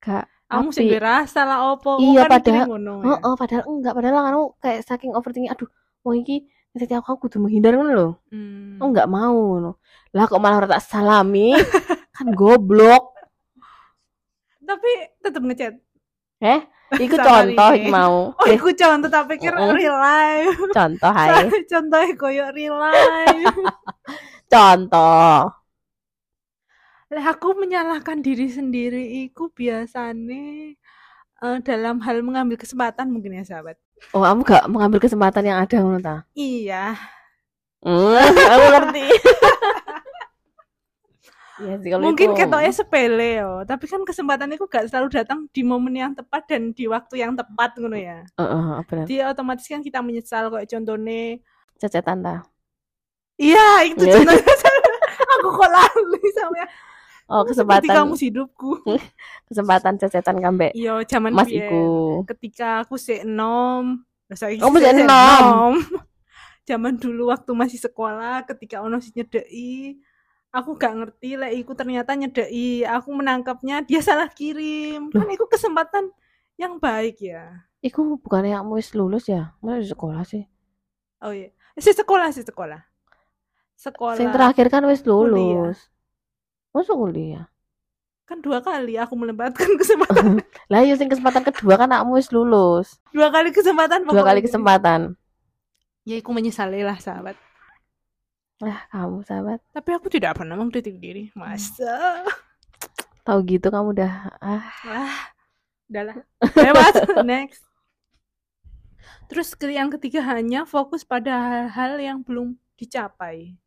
nggak 0.02 0.26
Kamu 0.50 0.74
sing 0.74 0.90
Apik. 0.90 0.98
duwe 0.98 1.02
rasa 1.06 1.46
lah 1.46 1.60
opo. 1.78 2.02
Iya, 2.02 2.26
kan 2.26 2.42
padahal- 2.42 2.68
ngono. 2.74 2.94
Oh, 3.06 3.14
ya. 3.14 3.18
oh, 3.22 3.36
padahal 3.38 3.64
enggak, 3.70 3.94
padahal 3.94 4.16
kan 4.18 4.36
kayak 4.66 4.82
saking 4.82 5.12
overthinking, 5.14 5.54
aduh, 5.54 5.70
wong 6.02 6.26
iki 6.26 6.50
ngerti 6.80 6.96
aku 6.96 7.08
aku 7.12 7.20
kudu 7.28 7.44
menghindar 7.44 7.76
ngono 7.76 7.92
lho. 7.92 8.10
Hmm. 8.32 8.80
Aku 8.80 8.88
enggak 8.96 9.12
mau 9.12 9.36
ngono. 9.36 9.72
Lah 10.16 10.24
kok 10.26 10.40
malah 10.40 10.64
tak 10.64 10.80
salami? 10.88 11.52
kan 12.16 12.32
goblok. 12.32 13.12
Tapi 14.64 14.92
tetep 15.20 15.44
ngechat. 15.44 15.74
Eh, 16.40 16.60
iku 17.04 17.20
contoh 17.20 17.70
iki 17.76 17.92
mau. 17.92 18.32
Oh, 18.32 18.46
Eh, 18.48 18.56
iku 18.56 18.72
contoh 18.72 19.10
tak 19.12 19.28
pikir 19.28 19.52
Mm-mm. 19.52 19.76
real 19.76 19.98
life. 20.00 20.56
contoh 20.72 21.12
hai. 21.12 21.52
Contohnya 21.72 22.16
koyo 22.16 22.46
real 22.56 22.80
life. 22.80 23.60
Contoh. 24.54 25.52
Lah 27.10 27.26
aku 27.26 27.58
menyalahkan 27.58 28.22
diri 28.22 28.50
sendiri 28.50 29.26
iku 29.28 29.50
biasane 29.52 30.74
eh, 31.42 31.58
dalam 31.66 32.02
hal 32.06 32.22
mengambil 32.26 32.58
kesempatan 32.58 33.10
mungkin 33.10 33.38
ya 33.38 33.44
sahabat. 33.46 33.78
Oh, 34.10 34.22
kamu 34.24 34.42
gak 34.42 34.64
mengambil 34.68 35.00
kesempatan 35.00 35.44
yang 35.46 35.58
ada 35.62 35.76
ngono 35.78 36.00
ta? 36.00 36.16
Iya. 36.34 36.98
Hmm, 37.80 38.16
aku 38.36 38.66
ngerti. 38.74 39.06
Iya 41.60 41.76
sih 41.84 41.92
kalau 41.92 42.04
Mungkin 42.08 42.32
itu. 42.32 42.38
ketoknya 42.40 42.72
sepele 42.72 43.30
yo, 43.44 43.68
tapi 43.68 43.84
kan 43.84 44.00
kesempatan 44.08 44.48
itu 44.56 44.64
gak 44.64 44.88
selalu 44.88 45.12
datang 45.12 45.44
di 45.52 45.60
momen 45.60 45.92
yang 45.92 46.16
tepat 46.16 46.48
dan 46.48 46.72
di 46.72 46.88
waktu 46.88 47.20
yang 47.20 47.36
tepat 47.36 47.76
ngono 47.76 48.00
ya. 48.00 48.24
Heeh, 48.40 48.80
benar. 48.88 49.04
Jadi 49.04 49.16
otomatis 49.28 49.68
kan 49.68 49.84
kita 49.84 50.00
menyesal 50.00 50.48
kayak 50.48 50.72
contohnya 50.72 51.36
Cecetan 51.76 52.24
ta. 52.24 52.48
Iya, 53.36 53.92
itu 53.92 54.08
Iya. 54.08 54.24
contohnya. 54.24 54.40
aku 55.36 55.48
kok 55.52 55.68
lali 55.68 56.24
sama 56.32 56.64
Oh, 57.30 57.46
kesempatan 57.46 57.94
kamu 57.94 58.18
hidupku. 58.18 58.82
kesempatan 59.50 60.02
cecetan 60.02 60.42
kambe 60.42 60.74
Iya, 60.74 61.06
zaman 61.06 61.30
Mas 61.30 61.46
iku. 61.46 62.26
Ketika 62.26 62.82
aku 62.82 62.98
sik 62.98 63.22
enom, 63.22 64.02
lah 64.26 64.38
Oh, 64.66 64.74
masih 64.74 64.90
sik 64.90 65.06
enom. 65.06 65.74
Zaman 66.70 67.02
dulu 67.02 67.34
waktu 67.34 67.50
masih 67.58 67.82
sekolah, 67.82 68.46
ketika 68.46 68.86
ono 68.86 69.02
sing 69.02 69.18
nyedeki, 69.18 69.98
aku 70.54 70.78
gak 70.78 70.94
ngerti 71.02 71.34
lek 71.34 71.54
iku 71.66 71.74
ternyata 71.74 72.14
nyedeki. 72.14 72.86
Aku 72.86 73.10
menangkapnya 73.10 73.82
dia 73.82 74.06
salah 74.06 74.30
kirim. 74.30 75.10
Kan 75.10 75.26
iku 75.34 75.50
kesempatan 75.50 76.14
yang 76.62 76.78
baik 76.78 77.26
ya. 77.26 77.66
Iku 77.82 78.22
bukannya 78.22 78.54
kamu 78.54 78.78
wis 78.78 78.94
lulus 78.94 79.26
ya? 79.30 79.58
Di 79.66 79.86
sekolah 79.86 80.22
sih? 80.26 80.46
Oh 81.26 81.34
iya. 81.34 81.50
Si 81.74 81.90
sekolah, 81.90 82.30
si 82.30 82.46
sekolah. 82.46 82.86
Sekolah. 83.74 84.20
Yang 84.20 84.36
terakhir 84.36 84.66
kan 84.70 84.84
wis 84.86 85.02
Kuliah. 85.02 85.74
Masuk 86.80 86.96
kuliah. 86.96 87.52
Kan 88.24 88.40
dua 88.40 88.64
kali 88.64 88.96
aku 88.96 89.20
melempatkan 89.20 89.68
kesempatan. 89.82 90.40
Lah 90.72 90.80
iya 90.80 90.96
sing 90.96 91.12
kesempatan 91.12 91.44
kedua 91.44 91.76
kan 91.76 91.92
kamu 91.92 92.16
wis 92.16 92.32
lulus. 92.32 92.96
dua 93.12 93.28
kali 93.28 93.52
kesempatan 93.52 94.08
Dua 94.08 94.24
kali 94.24 94.40
kesempatan. 94.40 95.20
Ya 96.08 96.16
aku 96.24 96.32
menyesali 96.32 96.80
lah 96.88 96.96
sahabat. 97.04 97.36
Lah 98.64 98.88
kamu 98.96 99.28
sahabat. 99.28 99.60
Tapi 99.76 99.90
aku 99.92 100.08
tidak 100.08 100.40
pernah 100.40 100.56
mengkritik 100.56 100.96
diri. 101.04 101.28
Masa? 101.36 102.24
Tahu 103.28 103.44
gitu 103.44 103.68
kamu 103.68 103.92
udah 104.00 104.14
ah 104.40 104.64
Ah, 104.88 105.20
udahlah. 105.92 106.16
Lewat. 106.56 106.94
Next. 107.28 107.68
Terus 109.28 109.52
yang 109.68 109.92
ketiga 109.92 110.24
hanya 110.26 110.64
fokus 110.64 111.04
pada 111.04 111.68
hal-hal 111.70 112.00
yang 112.00 112.18
belum 112.24 112.56
dicapai. 112.80 113.60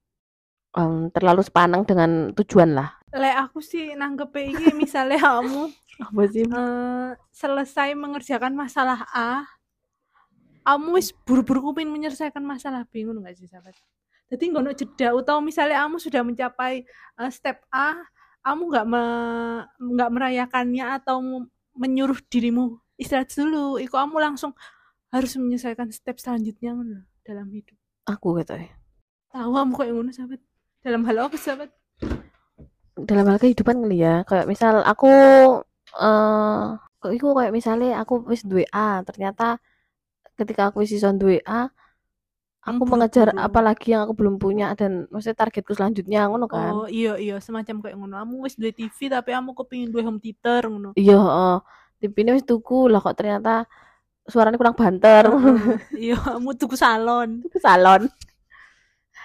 Em, 0.76 1.08
terlalu 1.12 1.42
sepanang 1.44 1.82
dengan 1.84 2.32
tujuan 2.36 2.72
lah. 2.72 2.88
Lek 3.12 3.36
aku 3.44 3.60
sih 3.60 3.92
nanggep 3.92 4.32
iki 4.40 4.72
misalnya 4.72 5.20
kamu 5.26 5.68
Apa 6.00 6.22
sih? 6.32 6.44
eh, 6.48 7.08
selesai 7.30 7.92
mengerjakan 7.92 8.56
masalah 8.56 9.04
A, 9.12 9.44
kamu 10.62 10.94
wis 10.96 11.10
buru-buru 11.26 11.60
kupin 11.72 11.90
menyelesaikan 11.90 12.40
masalah 12.42 12.86
B, 12.86 13.02
ngono 13.02 13.20
gak 13.26 13.34
sih 13.36 13.50
sahabat? 13.50 13.74
Jadi 14.30 14.44
ngono 14.48 14.72
jeda 14.72 15.12
atau 15.12 15.42
misalnya 15.44 15.84
kamu 15.84 15.96
sudah 16.00 16.22
mencapai 16.24 16.86
eh, 17.20 17.30
step 17.34 17.66
A, 17.68 17.98
kamu 18.42 18.62
nggak 18.70 18.86
me- 18.88 19.64
nggak 19.76 20.10
merayakannya 20.10 20.84
atau 20.98 21.16
menyuruh 21.76 22.18
dirimu 22.32 22.78
istirahat 22.96 23.28
dulu, 23.34 23.76
iku 23.76 23.98
kamu 23.98 24.16
langsung 24.22 24.52
harus 25.12 25.36
menyelesaikan 25.36 25.92
step 25.92 26.16
selanjutnya 26.16 26.72
ngono 26.72 27.04
dalam 27.26 27.48
hidup. 27.52 27.76
Aku 28.08 28.38
gitu 28.40 28.56
ya. 28.56 28.70
Tahu 29.34 29.50
kamu 29.52 29.70
kok 29.76 29.86
ngono 29.90 30.10
sahabat? 30.14 30.40
Dalam 30.82 31.06
hal 31.06 31.30
apa 31.30 31.38
sahabat? 31.38 31.70
Dalam 32.98 33.24
hal 33.30 33.38
kehidupan 33.38 33.86
kali 33.86 34.02
ya. 34.02 34.26
Kayak 34.26 34.50
misal 34.50 34.82
aku 34.82 35.10
eh 35.92 36.64
kok 36.98 37.12
iku 37.14 37.34
kayak 37.38 37.54
misalnya 37.54 38.02
aku 38.02 38.26
wis 38.26 38.42
duwe 38.42 38.66
A, 38.74 39.02
ternyata 39.06 39.62
ketika 40.34 40.70
aku 40.70 40.82
wis 40.82 40.90
iso 40.94 41.10
duwe 41.14 41.38
A, 41.46 41.70
aku 42.66 42.82
mengejar 42.86 43.30
apa 43.34 43.62
lagi 43.62 43.94
yang 43.94 44.06
aku 44.06 44.14
belum 44.18 44.38
punya 44.42 44.74
dan 44.74 45.06
maksudnya 45.10 45.38
targetku 45.38 45.70
selanjutnya 45.74 46.26
ngono 46.26 46.50
kan. 46.50 46.74
Oh 46.74 46.86
iya 46.90 47.14
iya 47.14 47.38
semacam 47.38 47.78
kayak 47.78 47.96
ngono. 47.98 48.14
Kamu 48.18 48.34
wis 48.42 48.58
duwe 48.58 48.74
TV 48.74 49.06
tapi 49.06 49.30
kamu 49.34 49.50
kepingin 49.54 49.88
duwe 49.94 50.02
home 50.02 50.18
theater 50.18 50.66
ngono. 50.66 50.90
Iya, 50.98 51.18
heeh. 51.18 51.56
TV 52.02 52.14
ini 52.26 52.30
wis 52.34 52.46
tuku 52.46 52.90
lah 52.90 52.98
kok 52.98 53.14
ternyata 53.14 53.70
suaranya 54.26 54.58
kurang 54.58 54.74
banter. 54.74 55.30
Iya, 55.94 56.18
kamu 56.38 56.58
tuku 56.58 56.74
salon. 56.74 57.42
Itu 57.46 57.62
salon. 57.62 58.10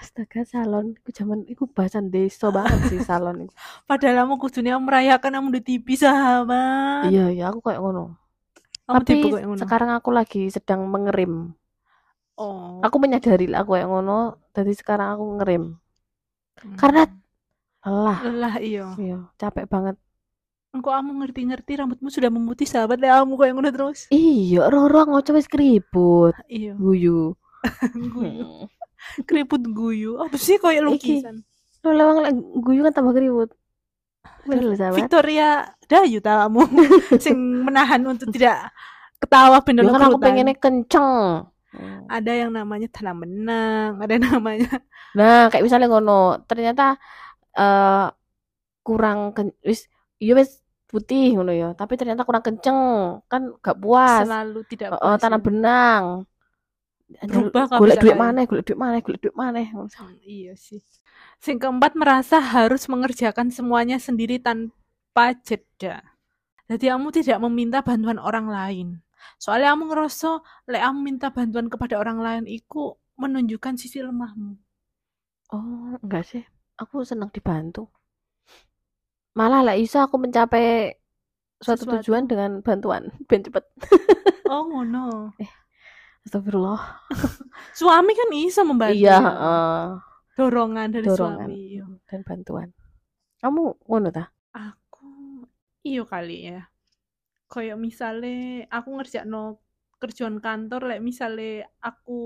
Astaga, 0.08 0.48
salon. 0.48 0.96
Iku 0.96 1.10
zaman 1.12 1.44
iku 1.52 1.68
bahasan 1.68 2.08
desa 2.08 2.48
banget 2.48 2.80
sih 2.88 3.04
salon 3.04 3.44
iku. 3.44 3.52
Padahal 3.92 4.24
kamu 4.24 4.34
kudunya 4.40 4.80
merayakan 4.80 5.36
kamu 5.36 5.60
di 5.60 5.62
TV 5.68 6.00
sahabat. 6.00 7.12
Iya, 7.12 7.28
iya 7.36 7.52
aku 7.52 7.60
kayak 7.60 7.84
ngono. 7.84 8.16
Kamu 8.88 8.96
Tapi 9.04 9.14
kayak 9.20 9.44
ngono. 9.52 9.60
sekarang 9.60 9.92
aku 9.92 10.10
lagi 10.16 10.48
sedang 10.48 10.88
mengerim. 10.88 11.52
Oh. 12.40 12.80
Aku 12.80 13.04
menyadari 13.04 13.52
lah 13.52 13.68
aku 13.68 13.76
kayak 13.76 13.90
ngono, 13.92 14.40
jadi 14.56 14.72
sekarang 14.72 15.20
aku 15.20 15.24
ngerim. 15.44 15.64
Hmm. 16.64 16.78
Karena 16.80 17.04
lelah. 17.84 18.18
lelah 18.24 18.56
iya. 18.64 18.86
Iya, 18.96 19.18
capek 19.36 19.68
banget. 19.68 20.00
Engkau 20.72 20.94
kamu 20.96 21.12
ngerti-ngerti 21.26 21.72
rambutmu 21.84 22.08
sudah 22.08 22.32
memutih 22.32 22.70
sahabat 22.70 23.02
lah 23.04 23.20
kamu 23.26 23.34
kayak 23.36 23.54
ngono 23.60 23.70
terus. 23.76 24.00
Iya, 24.08 24.72
Roro 24.72 25.04
ngoco 25.04 25.36
wis 25.36 25.52
keribut, 25.52 26.38
Iya. 26.48 26.80
guyu. 26.80 27.36
guyu. 28.16 28.72
Keriput 29.28 29.62
guyu. 29.72 30.20
Apa 30.20 30.36
sih 30.36 30.58
kayak 30.60 30.84
lukisan? 30.84 31.46
Lewang 31.86 32.26
lagi 32.26 32.42
guyu 32.60 32.82
kan 32.88 32.94
tambah. 32.94 33.16
Bener 34.48 34.64
loh, 34.64 34.76
sahabat. 34.76 34.96
Victoria 34.96 35.50
Dayu 35.88 36.20
sing 37.24 37.38
menahan 37.64 38.04
untuk 38.04 38.28
tidak 38.36 38.72
ketawa 39.24 39.64
bener 39.64 39.88
Ya 39.88 39.92
kan 39.96 40.04
aku 40.12 40.20
pengennya 40.20 40.56
kenceng. 40.60 41.48
ada 42.10 42.32
yang 42.34 42.52
namanya 42.56 42.90
tanam 42.90 43.22
benang, 43.22 44.02
ada 44.02 44.12
yang 44.18 44.26
namanya 44.34 44.82
Nah, 45.20 45.52
kayak 45.52 45.62
misalnya 45.62 45.88
ngono, 45.92 46.42
ternyata 46.50 46.98
eh 47.54 48.08
kurang 48.82 49.36
ken 49.36 49.52
wis 49.62 49.86
iya 50.18 50.34
wis 50.38 50.64
putih 50.88 51.36
ngono 51.36 51.52
ya, 51.54 51.76
tapi 51.76 52.00
ternyata 52.00 52.24
kurang 52.24 52.42
kenceng, 52.42 52.80
kan 53.28 53.52
gak 53.60 53.78
puas. 53.78 54.24
selalu 54.26 54.60
tidak 54.72 54.98
puas 54.98 55.20
tanam 55.22 55.42
ya. 55.42 55.46
benang. 55.46 56.04
Berubah 57.08 57.72
golek 57.72 57.98
bisa 57.98 58.04
duit 58.04 58.18
mana, 58.20 58.44
golek 58.44 58.66
duit 58.68 58.80
mana, 58.80 58.98
golek 59.00 59.22
duit 59.24 59.36
mana. 59.36 59.60
Hmm, 59.64 59.88
iya 60.28 60.54
sih. 60.60 60.84
Sing 61.40 61.56
keempat 61.56 61.96
merasa 61.96 62.44
harus 62.44 62.84
mengerjakan 62.92 63.48
semuanya 63.48 63.96
sendiri 63.96 64.44
tanpa 64.44 65.32
jeda. 65.40 66.04
Jadi 66.68 66.86
kamu 66.92 67.08
tidak 67.16 67.38
meminta 67.48 67.80
bantuan 67.80 68.20
orang 68.20 68.52
lain. 68.52 68.88
Soalnya 69.40 69.72
kamu 69.72 69.84
ngerasa 69.92 70.30
lek 70.68 70.84
kamu 70.84 71.00
minta 71.00 71.28
bantuan 71.32 71.68
kepada 71.72 71.96
orang 71.96 72.20
lain 72.20 72.44
iku 72.44 73.00
menunjukkan 73.16 73.80
sisi 73.80 74.04
lemahmu. 74.04 74.60
Oh, 75.56 75.96
enggak 76.04 76.28
sih. 76.28 76.44
Aku 76.76 77.08
senang 77.08 77.32
dibantu. 77.32 77.88
Malah 79.38 79.62
lah 79.64 79.76
iso 79.80 80.02
aku 80.04 80.20
mencapai 80.20 80.92
suatu 81.64 81.86
Sesuatu. 81.86 82.04
tujuan 82.04 82.28
dengan 82.30 82.60
bantuan 82.62 83.10
ben 83.30 83.42
cepet. 83.46 83.64
Oh 84.50 84.68
ngono. 84.68 85.34
Astagfirullah. 86.28 87.08
Suami 87.80 88.12
kan 88.12 88.30
iso 88.36 88.68
membantu. 88.68 89.00
Iya, 89.00 89.16
ya. 89.16 89.20
heeh. 89.24 89.84
Dorongan 90.36 90.88
dari 90.92 91.08
Dorongan. 91.08 91.48
suami. 91.48 91.56
iya. 91.72 91.86
dan 92.04 92.22
bantuan. 92.28 92.70
Kamu 93.40 93.88
ngono 93.88 94.12
ta? 94.12 94.28
Aku 94.52 95.08
iyo 95.88 96.04
kali 96.04 96.52
ya. 96.52 96.68
Kayak 97.48 97.80
misalnya 97.80 98.68
aku 98.68 99.00
ngerjakno 99.00 99.64
kerjaan 99.98 100.38
kantor 100.44 100.94
lek 100.94 101.02
misalnya 101.02 101.66
aku 101.82 102.20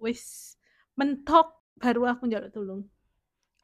wis 0.00 0.54
mentok 0.96 1.60
baru 1.76 2.08
aku 2.08 2.30
njaluk 2.30 2.54
tolong. 2.54 2.86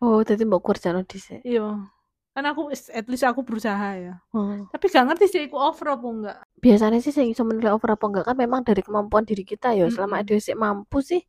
Oh, 0.03 0.21
jadi 0.27 0.43
mbok 0.43 0.75
kerjaan 0.75 1.07
dhisik. 1.07 1.41
Iya. 1.47 1.87
Kan 2.33 2.45
aku 2.49 2.73
at 2.73 3.07
least 3.13 3.29
aku 3.29 3.45
berusaha 3.45 3.89
ya. 4.01 4.15
Oh. 4.33 4.57
Tapi 4.73 4.85
gak 4.89 5.05
ngerti 5.05 5.27
sih 5.29 5.41
iku 5.47 5.61
over 5.61 5.87
apa 5.97 6.07
enggak. 6.09 6.39
Biasanya 6.65 6.99
sih 7.05 7.13
sing 7.13 7.29
iso 7.29 7.45
menilai 7.45 7.77
over 7.77 7.93
apa 7.93 8.05
enggak 8.09 8.25
kan 8.33 8.37
memang 8.41 8.61
dari 8.65 8.81
kemampuan 8.81 9.25
diri 9.29 9.45
kita 9.45 9.77
ya. 9.77 9.87
Selama 9.93 10.25
Mm-mm. 10.25 10.29
dia 10.29 10.39
sih 10.41 10.57
mampu 10.57 10.99
sih, 11.05 11.21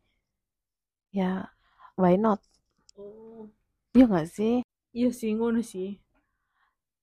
ya 1.12 1.52
why 2.00 2.16
not? 2.16 2.40
Oh. 2.96 3.52
Iya 3.92 4.06
enggak 4.08 4.28
sih? 4.32 4.64
Iya 4.96 5.10
sih 5.12 5.30
ngono 5.36 5.60
sih. 5.60 6.00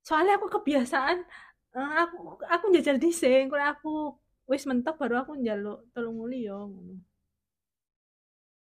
Soalnya 0.07 0.41
aku 0.41 0.49
kebiasaan 0.49 1.19
Eh, 1.71 1.93
aku 2.03 2.17
aku 2.51 2.65
njajal 2.75 2.99
dhisik, 2.99 3.31
engko 3.47 3.55
aku 3.55 3.91
wis 4.51 4.67
mentok 4.67 4.99
baru 4.99 5.23
aku 5.23 5.39
njaluk 5.39 5.79
tolong 5.95 6.19
muli 6.19 6.51
yo. 6.51 6.67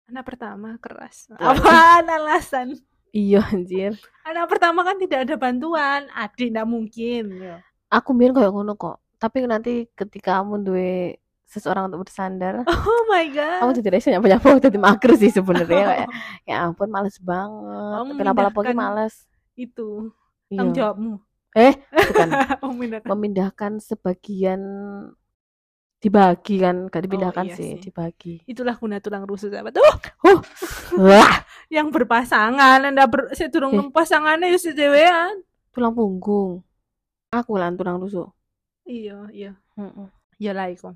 Anak 0.05 0.23
pertama 0.29 0.77
keras. 0.77 1.25
Apaan 1.33 2.05
alasan? 2.05 2.77
Iya 3.11 3.43
anjir 3.43 3.95
Anak 4.21 4.47
pertama 4.47 4.81
kan 4.81 4.95
tidak 4.95 5.25
ada 5.25 5.35
bantuan, 5.35 6.05
adik 6.11 6.49
ndak 6.49 6.63
mungkin. 6.63 7.23
yo. 7.33 7.55
aku 7.89 8.13
biar 8.13 8.31
kayak 8.31 8.49
ngono 8.49 8.73
kok 8.73 8.97
tapi 9.17 9.43
nanti 9.43 9.85
ketika 9.91 10.39
kamu 10.39 10.61
duwe 10.61 11.17
seseorang 11.43 11.87
untuk 11.87 12.05
bersandar 12.05 12.63
Oh 12.87 13.01
my 13.05 13.27
kamu 13.27 13.67
god. 13.67 13.75
jadi 13.77 13.89
rasa 13.91 14.07
nyapa 14.09 14.27
nyapa 14.29 14.47
jadi 14.65 14.77
mager 14.77 15.11
sih 15.15 15.29
sebenarnya 15.29 15.67
kayak 15.91 16.09
ya 16.43 16.55
ampun 16.63 16.87
males 16.87 17.19
banget 17.19 17.91
Kamu 17.91 18.09
tapi 18.13 18.23
memindahkan- 18.23 18.77
males 18.77 19.15
Itu 19.53 20.13
Iya. 20.47 20.57
tanggung 20.57 20.75
jawabmu. 20.75 21.13
eh 21.51 21.73
bukan 21.91 22.29
memindahkan 23.05 23.71
sebagian 23.79 24.61
dibagi 26.01 26.57
kan 26.57 26.89
gak 26.89 27.05
dipindahkan 27.05 27.45
iya 27.45 27.55
sih, 27.55 27.77
sih. 27.77 27.81
dibagi 27.87 28.35
Itulah 28.49 28.73
guna 28.73 28.97
tulang 28.97 29.21
rusuk 29.23 29.53
sahabat. 29.53 29.69
Tuh, 29.71 29.85
wah 30.97 31.29
yang 31.75 31.93
berpasangan, 31.93 32.81
Anda 32.83 33.05
ber 33.05 33.29
sedurung 33.31 33.77
Eh. 33.77 33.93
pasangannya 33.93 34.49
yo 34.49 34.57
sedewean. 34.57 35.45
tulang 35.71 35.93
punggung 35.93 36.65
aku 37.29 37.55
lah 37.55 37.71
tulang 37.71 38.01
rusuk 38.01 38.33
Iya, 38.83 39.29
iya. 39.31 39.51
Mm-mm. 39.77 40.09
Ya 40.35 40.51
lah 40.51 40.67
iku. 40.67 40.91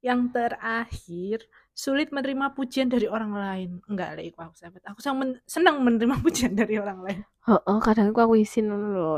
Yang 0.00 0.20
terakhir, 0.32 1.38
sulit 1.74 2.08
menerima 2.08 2.54
pujian 2.54 2.86
dari 2.86 3.04
orang 3.04 3.34
lain. 3.34 3.70
Enggak 3.90 4.16
lah 4.16 4.22
iku 4.22 4.38
aku 4.46 4.54
sahabat. 4.54 4.80
Aku 4.86 5.02
sangat 5.02 5.18
men- 5.20 5.42
senang 5.44 5.82
menerima 5.82 6.14
pujian 6.24 6.54
dari 6.54 6.78
orang 6.78 7.02
lain. 7.02 7.20
oh, 7.50 7.58
oh, 7.66 7.78
kadang 7.82 8.14
aku 8.14 8.22
aku 8.22 8.34
isin 8.38 8.70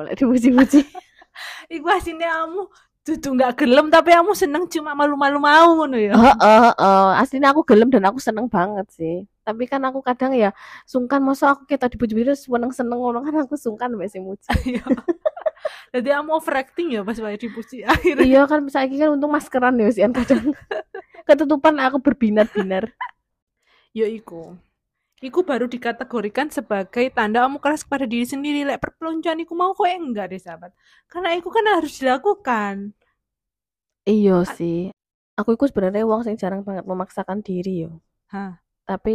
lek 0.09 0.17
dipuji-puji 0.17 0.81
Iku 1.77 1.87
aslinya 1.87 2.29
kamu 2.43 2.67
dudu 3.09 3.29
nggak 3.41 3.65
gelem 3.65 3.89
tapi 3.89 4.13
kamu 4.13 4.37
seneng 4.37 4.69
cuma 4.69 4.93
malu-malu 4.93 5.41
mau 5.41 5.69
ngono 5.81 5.97
ya. 5.97 6.13
oh, 6.13 6.37
oh, 6.37 6.73
oh. 6.77 7.09
aslinya 7.17 7.57
aku 7.57 7.65
gelem 7.65 7.89
dan 7.89 8.05
aku 8.05 8.21
seneng 8.21 8.45
banget 8.53 8.85
sih 8.93 9.25
tapi 9.41 9.65
kan 9.65 9.81
aku 9.89 10.05
kadang 10.05 10.37
ya 10.37 10.53
sungkan 10.85 11.25
masa 11.25 11.57
aku 11.57 11.65
kita 11.65 11.89
dipuji-puji 11.89 12.29
terus 12.29 12.45
seneng 12.45 12.69
seneng 12.69 13.01
ngono 13.01 13.25
kan 13.25 13.33
aku 13.49 13.57
sungkan 13.57 13.97
mbak 13.97 14.13
muji 14.21 14.45
Iya. 14.79 14.85
Jadi 15.91 16.09
kamu 16.15 16.31
overacting 16.39 16.89
ya 16.95 17.01
pas 17.03 17.19
wae 17.19 17.35
dipuji 17.35 17.83
akhirnya. 17.83 18.23
iya 18.23 18.43
kan 18.47 18.63
misalnya 18.63 18.95
kan 18.95 19.11
untung 19.17 19.33
maskeran 19.33 19.75
ya 19.81 19.89
sih 19.91 20.05
kadang 20.07 20.55
ketutupan 21.29 21.75
aku 21.83 21.99
berbinar-binar 21.99 22.93
Ya 23.97 24.07
iku. 24.07 24.55
Iku 25.19 25.43
baru 25.43 25.67
dikategorikan 25.67 26.47
sebagai 26.57 27.11
tanda 27.17 27.43
kamu 27.47 27.59
keras 27.59 27.83
kepada 27.87 28.07
diri 28.07 28.27
sendiri. 28.27 28.63
Lek 28.69 28.79
perpeloncoan 28.83 29.39
iku 29.43 29.53
mau 29.59 29.75
kok 29.75 29.89
enggak 29.91 30.27
deh 30.31 30.39
sahabat. 30.39 30.71
Karena 31.11 31.35
iku 31.39 31.49
kan 31.51 31.65
harus 31.75 31.93
dilakukan. 31.99 32.95
iya 34.11 34.33
sih 34.57 34.77
aku 35.39 35.49
itu 35.55 35.65
sebenarnya 35.71 36.03
wong 36.11 36.23
sing 36.27 36.37
jarang 36.43 36.63
banget 36.67 36.85
memaksakan 36.91 37.39
diri 37.49 37.71
yo 37.85 37.91
Hah. 38.33 38.61
tapi 38.89 39.11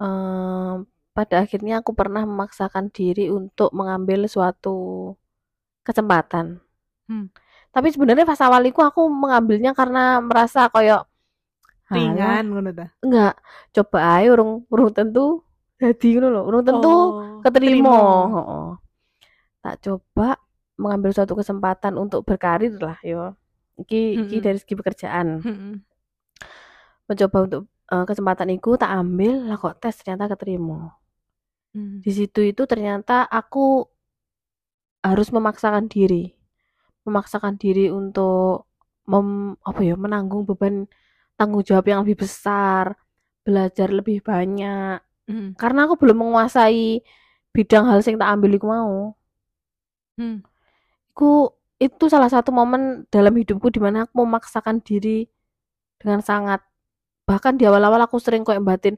em, 0.00 0.76
pada 1.16 1.34
akhirnya 1.44 1.74
aku 1.80 1.92
pernah 2.00 2.22
memaksakan 2.30 2.86
diri 2.96 3.28
untuk 3.38 3.70
mengambil 3.78 4.20
suatu 4.34 4.70
kesempatan 5.86 6.60
Hmm. 7.10 7.28
tapi 7.74 7.88
sebenarnya 7.94 8.24
pas 8.24 8.40
awal 8.46 8.62
itu 8.70 8.80
aku 8.80 9.02
mengambilnya 9.10 9.72
karena 9.74 10.22
merasa 10.22 10.70
"Halah, 10.72 11.02
Ringan 11.96 12.44
ngono 12.50 12.70
ta. 12.78 12.86
enggak 13.04 13.34
coba 13.76 13.98
aja 14.18 14.28
urung 14.34 14.52
urung 14.72 14.90
tentu 14.96 15.20
jadi 15.82 16.06
ngono 16.14 16.28
lho 16.34 16.40
urung 16.48 16.64
tentu 16.68 16.88
Oh, 16.88 17.40
keterima 17.44 17.90
terima. 17.90 17.96
Heeh. 18.34 18.66
tak 19.62 19.74
coba 19.84 20.28
mengambil 20.82 21.10
suatu 21.14 21.34
kesempatan 21.38 21.94
untuk 22.02 22.20
berkarir 22.26 22.74
lah 22.80 22.98
yo 23.06 23.34
iki 23.78 24.18
iki 24.26 24.36
Mm-mm. 24.38 24.44
dari 24.44 24.58
segi 24.60 24.74
pekerjaan 24.78 25.26
Mm-mm. 25.42 25.72
mencoba 27.08 27.38
untuk 27.46 27.62
eh, 27.92 28.04
kesempatan 28.08 28.48
itu 28.56 28.70
tak 28.80 28.90
ambil 28.90 29.32
lah 29.48 29.56
kok 29.58 29.78
tes 29.82 29.94
ternyata 30.00 30.32
keterima 30.32 30.96
Hmm. 31.72 32.04
di 32.04 32.12
situ 32.12 32.44
itu 32.44 32.68
ternyata 32.68 33.24
aku 33.24 33.88
harus 35.02 35.28
memaksakan 35.34 35.90
diri 35.90 36.30
memaksakan 37.06 37.58
diri 37.58 37.90
untuk 37.90 38.70
mem, 39.10 39.58
apa 39.64 39.80
ya 39.82 39.96
menanggung 39.98 40.46
beban 40.46 40.86
tanggung 41.42 41.66
jawab 41.66 41.84
yang 41.90 42.00
lebih 42.06 42.22
besar 42.22 42.94
belajar 43.42 43.90
lebih 43.90 44.22
banyak 44.22 45.02
Hmm. 45.26 45.54
karena 45.54 45.86
aku 45.86 45.94
belum 46.02 46.18
menguasai 46.18 47.02
bidang 47.54 47.86
hal 47.90 48.02
yang 48.02 48.18
tak 48.18 48.30
ambil 48.34 48.50
iku 48.58 48.66
mau 48.70 48.96
Hmm. 50.18 50.44
Iku 51.12 51.52
itu 51.80 52.04
salah 52.12 52.28
satu 52.32 52.52
momen 52.54 53.08
dalam 53.12 53.34
hidupku 53.36 53.68
di 53.72 53.80
mana 53.82 54.04
aku 54.06 54.22
memaksakan 54.24 54.80
diri 54.84 55.28
dengan 56.00 56.20
sangat. 56.24 56.60
Bahkan 57.28 57.56
di 57.60 57.64
awal-awal 57.68 58.00
aku 58.04 58.16
sering 58.20 58.44
kayak 58.46 58.64
batin, 58.64 58.96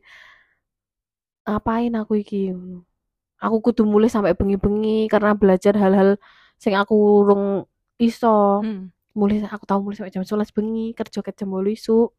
ngapain 1.44 1.92
aku 1.96 2.12
iki? 2.20 2.52
Aku 3.44 3.56
kudu 3.60 3.84
mulai 3.84 4.08
sampai 4.08 4.32
bengi-bengi 4.32 5.10
karena 5.12 5.36
belajar 5.36 5.76
hal-hal 5.76 6.16
sing 6.56 6.74
aku 6.78 6.94
urung 6.94 7.44
iso. 8.00 8.64
Hmm. 8.64 8.90
Mulai 9.14 9.46
aku 9.46 9.64
tahu 9.68 9.80
mulai 9.90 9.96
sampai 9.98 10.14
jam 10.14 10.24
11 10.26 10.50
bengi, 10.50 10.90
kerja 10.96 11.20
ke 11.22 11.30
jam 11.36 11.50
8 11.52 11.70
isuk. 11.76 12.10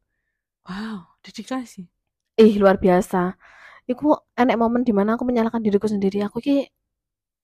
Wow, 0.65 1.06
dedikasi. 1.21 1.86
Ih, 2.41 2.54
luar 2.62 2.78
biasa. 2.82 3.38
Iku 3.86 4.17
enek 4.34 4.58
momen 4.58 4.82
di 4.82 4.91
mana 4.91 5.13
aku 5.15 5.23
menyalahkan 5.30 5.62
diriku 5.62 5.86
sendiri. 5.86 6.25
Aku 6.25 6.41
ki, 6.41 6.65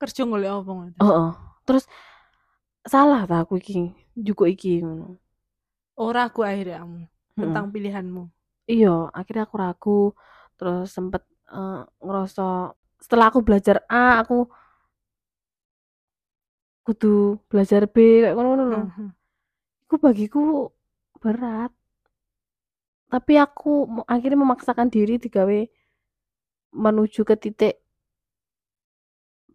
Kerja 0.02 0.26
golek 0.26 0.50
apa 0.50 0.72
ngono. 0.74 0.92
ta? 0.98 1.02
heeh. 1.06 1.30
Terus 1.70 1.84
salah 2.82 3.22
tak 3.30 3.46
aku 3.46 3.62
iki, 3.62 3.94
juga 4.18 4.50
iki 4.50 4.82
ngono. 4.82 5.22
Ora 6.02 6.26
aku 6.28 6.42
akhirnya 6.42 6.82
kamu 6.82 7.06
tentang 7.38 7.66
pilihanmu. 7.70 8.24
Iya, 8.66 9.14
akhirnya 9.14 9.44
aku 9.46 9.56
ragu, 9.62 10.00
terus 10.58 10.90
sempet 10.90 11.22
eh, 11.54 11.82
ngerasa 12.02 12.74
setelah 12.98 13.26
aku 13.30 13.40
belajar 13.46 13.86
A, 13.86 14.22
aku 14.26 14.50
kudu 16.86 17.38
belajar 17.50 17.86
B 17.94 17.96
kayak 18.26 18.34
ngono 18.36 18.64
lho. 18.72 18.82
Mhm. 18.82 19.08
Iku 19.86 19.96
bagiku 20.02 20.74
berat. 21.22 21.72
Tapi 23.12 23.34
aku 23.36 23.92
akhirnya 24.08 24.40
memaksakan 24.40 24.88
diri 24.88 25.20
digawe 25.20 25.60
menuju 26.72 27.28
ke 27.28 27.36
titik 27.36 27.76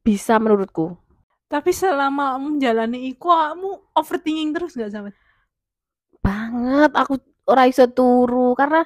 bisa 0.05 0.37
menurutku. 0.37 1.01
Tapi 1.49 1.73
selama 1.73 2.37
menjalani 2.37 3.09
iku 3.09 3.33
kamu 3.33 3.97
overthinking 3.97 4.51
terus 4.53 4.77
nggak 4.77 4.91
sahabat? 4.93 5.15
Banget 6.21 6.93
aku 6.93 7.17
ora 7.49 7.65
iso 7.65 7.89
turu 7.89 8.53
karena 8.53 8.85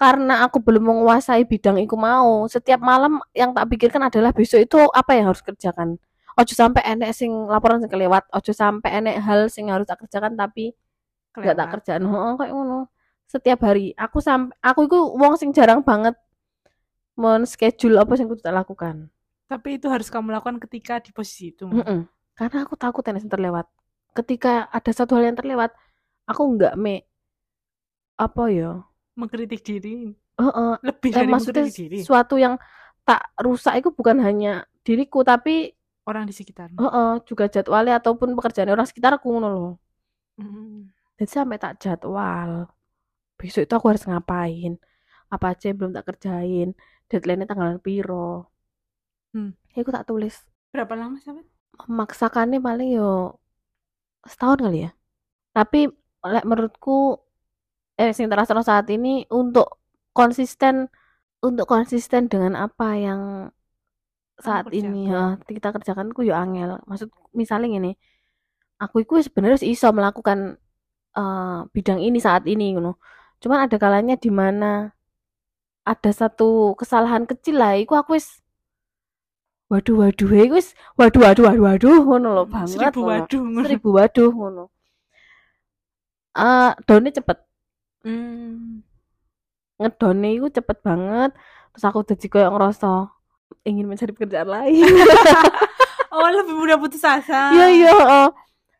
karena 0.00 0.48
aku 0.48 0.64
belum 0.64 0.96
menguasai 0.96 1.44
bidang 1.44 1.76
iku 1.84 2.00
mau. 2.00 2.48
Setiap 2.48 2.80
malam 2.80 3.20
yang 3.36 3.52
tak 3.52 3.68
pikirkan 3.68 4.08
adalah 4.08 4.32
besok 4.32 4.64
itu 4.64 4.80
apa 4.96 5.12
yang 5.12 5.28
harus 5.28 5.44
kerjakan. 5.44 6.00
Ojo 6.40 6.54
sampai 6.56 6.80
enek 6.88 7.12
sing 7.12 7.28
laporan 7.50 7.84
sing 7.84 7.92
kelewat, 7.92 8.24
ojo 8.32 8.52
sampai 8.56 9.02
enek 9.02 9.20
hal 9.20 9.52
sing 9.52 9.68
harus 9.68 9.84
tak 9.84 10.00
kerjakan 10.00 10.40
tapi 10.40 10.72
nggak 11.36 11.52
tak 11.52 11.68
kerjaan. 11.76 12.02
Heeh, 12.06 12.32
kayak 12.40 12.52
ngono. 12.56 12.88
Setiap 13.30 13.62
hari 13.62 13.94
aku 13.94 14.18
sampai 14.18 14.58
aku 14.58 14.90
itu 14.90 14.98
wong 14.98 15.38
sing 15.38 15.54
jarang 15.54 15.86
banget 15.86 16.18
men-schedule 17.14 18.02
apa 18.02 18.12
sing 18.18 18.26
kudu 18.26 18.42
tak 18.42 18.56
lakukan. 18.56 19.06
Tapi 19.46 19.78
itu 19.78 19.86
harus 19.86 20.10
kamu 20.10 20.34
lakukan 20.34 20.58
ketika 20.66 20.98
di 20.98 21.10
posisi 21.14 21.54
itu. 21.54 21.66
Mm-mm. 21.70 22.06
Karena 22.34 22.58
aku 22.66 22.74
takut 22.74 23.06
enek 23.06 23.22
sing 23.22 23.30
terlewat. 23.30 23.66
Ketika 24.18 24.66
ada 24.66 24.90
satu 24.90 25.14
hal 25.14 25.30
yang 25.30 25.38
terlewat, 25.38 25.70
aku 26.26 26.42
nggak 26.58 26.74
me 26.74 27.06
apa 28.18 28.44
ya? 28.50 28.82
Mengkritik 29.14 29.62
diri 29.62 30.14
Heeh, 30.40 30.72
lebih 30.80 31.10
Eh, 31.12 31.14
dari 31.14 31.28
maksudnya 31.28 31.64
diri 31.68 32.00
sesuatu 32.00 32.40
yang 32.40 32.56
tak 33.04 33.20
rusak 33.44 33.76
itu 33.84 33.88
bukan 33.92 34.16
hanya 34.24 34.64
diriku 34.86 35.20
tapi 35.20 35.70
orang 36.08 36.24
di 36.24 36.34
sekitar. 36.34 36.72
heeh, 36.72 37.10
juga 37.28 37.44
jadwalnya 37.52 38.00
ataupun 38.00 38.32
pekerjaan 38.38 38.72
orang 38.72 38.88
sekitarku 38.88 39.26
ngono 39.28 39.48
loh. 39.52 39.70
Mm. 40.40 40.88
Jadi 41.20 41.30
sampai 41.30 41.58
tak 41.60 41.76
jadwal. 41.82 42.64
Besok 43.40 43.64
itu 43.64 43.72
aku 43.72 43.86
harus 43.88 44.04
ngapain? 44.04 44.76
Apa 45.32 45.56
aja 45.56 45.72
yang 45.72 45.80
belum 45.80 45.92
tak 45.96 46.04
kerjain? 46.12 46.76
Deadline-nya 47.08 47.48
tanggal 47.48 47.80
piro? 47.80 48.52
Hmm. 49.32 49.56
Ya 49.72 49.80
aku 49.80 49.92
tak 49.96 50.04
tulis. 50.04 50.34
Berapa 50.76 50.92
lama 51.00 51.16
sahabat? 51.24 51.48
Memaksakannya 51.88 52.60
paling 52.60 52.88
yo 53.00 53.40
setahun 54.28 54.60
kali 54.60 54.78
ya. 54.84 54.90
Tapi 55.56 55.88
menurutku 56.44 57.16
eh 57.96 58.12
sing 58.12 58.28
terasa 58.28 58.52
saat 58.60 58.86
ini 58.92 59.24
untuk 59.32 59.80
konsisten 60.12 60.92
untuk 61.40 61.64
konsisten 61.64 62.28
dengan 62.28 62.52
apa 62.60 62.88
yang 63.00 63.20
saat 64.40 64.68
ini 64.72 65.08
ya 65.08 65.40
kita 65.48 65.72
kerjakan 65.72 66.12
ku 66.12 66.20
yo 66.28 66.36
angel. 66.36 66.80
Maksud 66.84 67.08
misalnya 67.32 67.66
gini, 67.76 67.90
aku 68.82 69.04
itu 69.04 69.12
sebenarnya 69.24 69.64
iso 69.64 69.88
melakukan 69.92 70.60
eh, 71.16 71.58
bidang 71.74 72.00
ini 72.04 72.18
saat 72.20 72.44
ini 72.44 72.76
ngono. 72.76 73.00
Cuman 73.40 73.64
ada 73.64 73.76
kalanya 73.76 74.14
di 74.14 74.28
mana 74.28 74.92
ada 75.82 76.10
satu 76.12 76.76
kesalahan 76.76 77.24
kecil 77.24 77.56
lah, 77.56 77.72
iku 77.74 77.96
aku 77.96 78.14
wis 78.20 78.40
waduh 79.70 80.02
waduh 80.02 80.28
iku 80.34 80.58
wis 80.58 80.74
waduh 80.98 81.22
waduh 81.22 81.46
waduh 81.46 81.62
waduh 81.62 81.98
ngono 82.02 82.28
lho 82.34 82.44
banget 82.44 82.74
Seribu 82.74 83.00
waduh. 83.06 83.38
ngono. 83.40 83.62
seribu 83.62 83.88
waduh 83.94 84.30
ngono 84.34 84.64
eh 86.34 86.70
done 86.86 87.10
cepet 87.10 87.38
Hmm. 88.00 88.80
ngedone 89.76 90.28
iku 90.34 90.48
cepet 90.48 90.80
banget 90.80 91.30
terus 91.70 91.84
aku 91.84 92.00
jadi 92.02 92.26
kayak 92.32 92.50
ngerasa 92.50 93.12
ingin 93.62 93.84
mencari 93.86 94.10
pekerjaan 94.10 94.48
lain 94.48 94.84
Oh, 96.10 96.26
lebih 96.26 96.58
mudah 96.58 96.74
putus 96.74 97.06
asa. 97.06 97.54
iya 97.54 97.66
iya 97.70 97.90
heeh. 97.94 98.28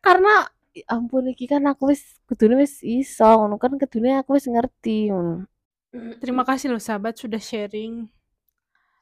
karena 0.03 0.43
ampun 0.87 1.27
iki 1.27 1.45
kan 1.45 1.63
aku 1.65 1.91
wis 1.91 2.01
kudune 2.23 2.55
wis 2.55 2.79
iso 2.79 3.27
ngono 3.27 3.55
kan 3.55 3.75
kudune 3.75 4.15
aku 4.15 4.35
wis 4.35 4.47
ngerti 4.47 5.11
ngono 5.11 5.47
Terima 5.91 6.47
kasih 6.47 6.71
loh 6.71 6.79
sahabat 6.79 7.19
sudah 7.19 7.35
sharing. 7.35 8.07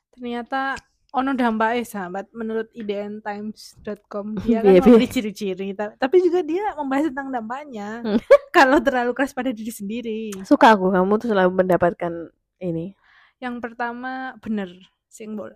Ternyata 0.10 0.74
ono 1.14 1.34
dampaknya 1.34 1.86
sahabat 1.86 2.34
menurut 2.34 2.66
idntimes.com 2.74 4.42
dia 4.42 4.62
kan 4.62 4.74
Iya, 4.74 4.82
memberi 4.82 5.06
iya. 5.06 5.14
ciri-ciri 5.14 5.68
ta- 5.74 5.94
tapi 5.96 6.18
juga 6.20 6.42
dia 6.42 6.74
membahas 6.74 7.14
tentang 7.14 7.30
dampaknya 7.30 8.02
Hmm. 8.02 8.18
kalau 8.58 8.78
terlalu 8.78 9.14
keras 9.14 9.34
pada 9.34 9.50
diri 9.50 9.70
sendiri. 9.70 10.22
suka 10.42 10.74
aku 10.74 10.90
kamu 10.90 11.14
tuh 11.18 11.30
selalu 11.30 11.50
mendapatkan 11.56 12.14
ini 12.58 12.98
Yang 13.38 13.56
pertama 13.62 14.34
bener 14.38 14.74
sing 15.06 15.34
mbok 15.34 15.54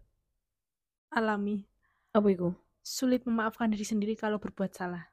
alami 1.09 1.65
apa 2.09 2.25
itu 2.29 2.49
sulit 2.81 3.21
memaafkan 3.23 3.69
diri 3.69 3.83
sendiri 3.83 4.13
kalau 4.13 4.37
berbuat 4.37 4.69
salah. 4.69 5.09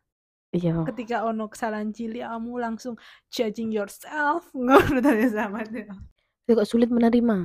Iya 0.53 0.75
Ketika 0.89 1.17
ono 1.29 1.47
kesalahan 1.53 1.91
cilik 1.95 2.23
kamu 2.27 2.53
langsung 2.59 2.95
judging 3.31 3.71
yourself 3.71 4.51
ngono 4.57 4.99
tanya 5.05 5.27
sahabat 5.31 5.69
ya. 5.73 5.87
Tapi 6.45 6.53
kok 6.59 6.69
sulit 6.69 6.91
menerima 6.91 7.37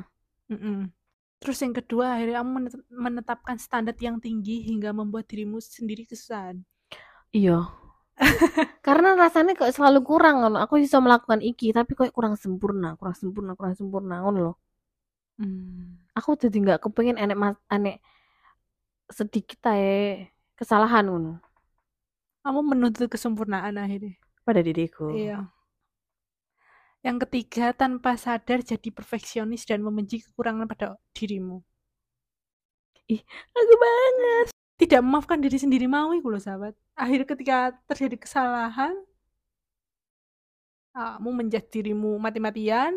Mm-mm. 0.51 0.89
Terus 1.41 1.57
yang 1.61 1.73
kedua, 1.77 2.17
akhirnya 2.17 2.41
kamu 2.41 2.51
menet- 2.57 2.87
menetapkan 2.89 3.57
standar 3.61 3.93
yang 4.01 4.17
tinggi 4.21 4.65
hingga 4.65 4.89
membuat 4.93 5.25
dirimu 5.29 5.57
sendiri 5.61 6.05
kesusahan. 6.09 6.61
iya 7.31 7.67
karena 8.85 9.09
rasanya 9.19 9.53
kok 9.59 9.71
selalu 9.75 9.99
kurang 10.07 10.35
ngono 10.41 10.57
aku 10.63 10.79
bisa 10.79 10.97
melakukan 11.03 11.43
iki 11.43 11.75
tapi 11.75 11.91
kok 11.97 12.07
kurang 12.15 12.39
sempurna 12.39 12.95
kurang 12.99 13.15
sempurna 13.17 13.51
kurang 13.59 13.75
sempurna 13.75 14.23
ngono 14.23 14.39
loh 14.51 14.55
Hmm. 15.35 15.99
aku 16.15 16.39
jadi 16.39 16.55
nggak 16.63 16.79
kepengen 16.87 17.19
enek 17.19 17.35
mas 17.35 17.55
enek 17.67 17.99
sedikit 19.11 19.59
aja 19.69 20.25
kesalahan 20.55 21.05
ngono 21.11 21.31
Kamu 22.45 22.61
menuntut 22.61 23.09
kesempurnaan 23.09 23.73
akhirnya. 23.73 24.13
pada 24.45 24.61
diriku 24.61 25.09
Iya. 25.09 25.49
Yang 27.01 27.25
ketiga, 27.25 27.73
tanpa 27.73 28.13
sadar 28.17 28.61
jadi 28.61 28.89
perfeksionis 28.93 29.65
dan 29.65 29.81
membenci 29.81 30.21
kekurangan 30.21 30.69
pada 30.69 30.97
dirimu. 31.17 31.61
aku 33.53 33.75
banget 33.77 34.47
Tidak 34.77 35.01
memaafkan 35.01 35.37
diri 35.41 35.57
sendiri 35.57 35.85
mau 35.89 36.13
iku 36.13 36.33
loh 36.33 36.41
sahabat. 36.41 36.73
Akhirnya 36.97 37.25
ketika 37.29 37.57
terjadi 37.89 38.17
kesalahan, 38.21 38.93
kamu 40.93 41.29
menjudge 41.31 41.69
dirimu 41.73 42.17
mati-matian, 42.21 42.93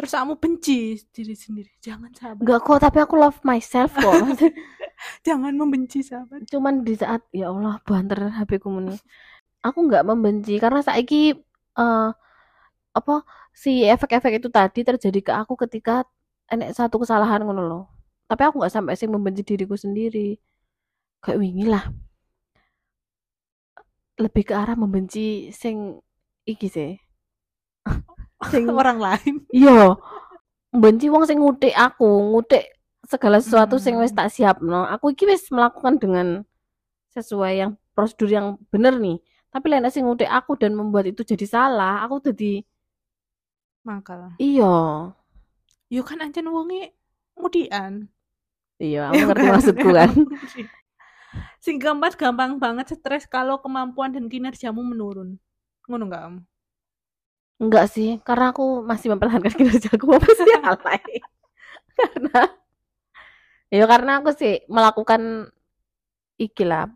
terus 0.00 0.16
kamu 0.16 0.40
benci 0.40 0.96
diri 1.12 1.36
sendiri. 1.36 1.68
Jangan 1.84 2.08
sahabat. 2.16 2.40
nggak 2.40 2.60
kok 2.64 2.78
tapi 2.80 2.98
aku 3.04 3.14
love 3.20 3.40
myself 3.44 3.92
kok 3.92 4.16
Jangan 5.28 5.52
membenci 5.56 6.00
sahabat. 6.00 6.48
cuman 6.48 6.80
di 6.80 6.96
saat 6.96 7.20
ya 7.36 7.52
Allah 7.52 7.76
banter 7.84 8.32
HP 8.32 8.64
ku 8.64 8.72
muni 8.72 8.96
aku 9.60 9.78
nggak 9.84 10.08
membenci 10.08 10.56
karena 10.56 10.80
saiki 10.80 11.36
eh 11.76 12.10
apa 12.90 13.14
si 13.52 13.84
efek-efek 13.84 14.40
itu 14.40 14.48
tadi 14.48 14.80
terjadi 14.82 15.20
ke 15.20 15.32
aku 15.36 15.54
ketika 15.68 16.08
enek 16.48 16.72
satu 16.74 16.96
kesalahan 17.02 17.44
ngono 17.44 17.62
loh 17.68 17.84
tapi 18.24 18.42
aku 18.48 18.56
nggak 18.62 18.72
sampai 18.72 18.94
sih 18.96 19.06
membenci 19.06 19.42
diriku 19.44 19.76
sendiri 19.76 20.40
kayak 21.22 21.38
wingi 21.38 21.66
lah 21.68 21.84
lebih 24.20 24.44
ke 24.48 24.54
arah 24.56 24.76
membenci 24.76 25.48
sing 25.52 26.00
iki 26.44 26.68
sih 26.68 27.09
sing 28.48 28.64
Orang 28.80 28.96
lain. 28.96 29.44
iya 29.52 29.94
membenci 30.72 31.10
wong 31.12 31.26
sing 31.26 31.42
ngutik 31.42 31.74
aku 31.74 32.06
ngutik 32.32 32.64
segala 33.04 33.42
sesuatu 33.42 33.76
sing 33.76 33.98
wis 33.98 34.14
Hmm. 34.14 34.18
tak 34.22 34.28
siap 34.32 34.56
no 34.62 34.86
aku 34.86 35.12
iki 35.12 35.26
wis 35.26 35.50
melakukan 35.50 35.98
dengan 35.98 36.26
sesuai 37.10 37.52
yang 37.58 37.70
prosedur 37.92 38.30
yang 38.30 38.46
bener 38.70 38.96
nih 38.96 39.18
tapi 39.50 39.66
lain 39.66 39.84
sing 39.90 40.06
ngutik 40.06 40.30
aku 40.30 40.54
dan 40.54 40.72
membuat 40.72 41.10
itu 41.10 41.26
jadi 41.26 41.42
salah 41.44 42.06
aku 42.06 42.22
jadi 42.22 42.62
Makal. 43.82 44.36
iya 44.36 45.10
Yo 45.90 46.06
kan 46.06 46.22
ancen 46.22 46.46
wonge 46.46 46.94
mudian. 47.34 48.06
iya 48.78 49.06
aku 49.10 49.26
ngerti 49.26 49.46
maksudku 49.50 49.88
kan 49.90 50.10
Sing 51.60 51.76
keempat 51.78 52.16
gampang 52.16 52.58
banget 52.58 52.94
stres 52.96 53.22
kalau 53.28 53.60
kemampuan 53.62 54.10
dan 54.10 54.26
kinerjamu 54.26 54.82
menurun. 54.82 55.38
Ngono 55.86 56.08
enggak 56.10 56.22
kamu? 56.26 56.40
Enggak 57.60 57.86
sih 57.92 58.18
karena 58.24 58.50
aku 58.56 58.80
masih 58.82 59.12
mempertahankan 59.12 59.52
kinerjaku 59.58 60.16
apa 60.16 60.28
sih 60.32 60.54
alay 60.64 61.02
karena 61.98 62.40
ya 63.76 63.84
karena 63.84 64.12
aku 64.24 64.30
sih 64.32 64.64
melakukan 64.66 65.52
iki 66.40 66.64
lah 66.64 66.88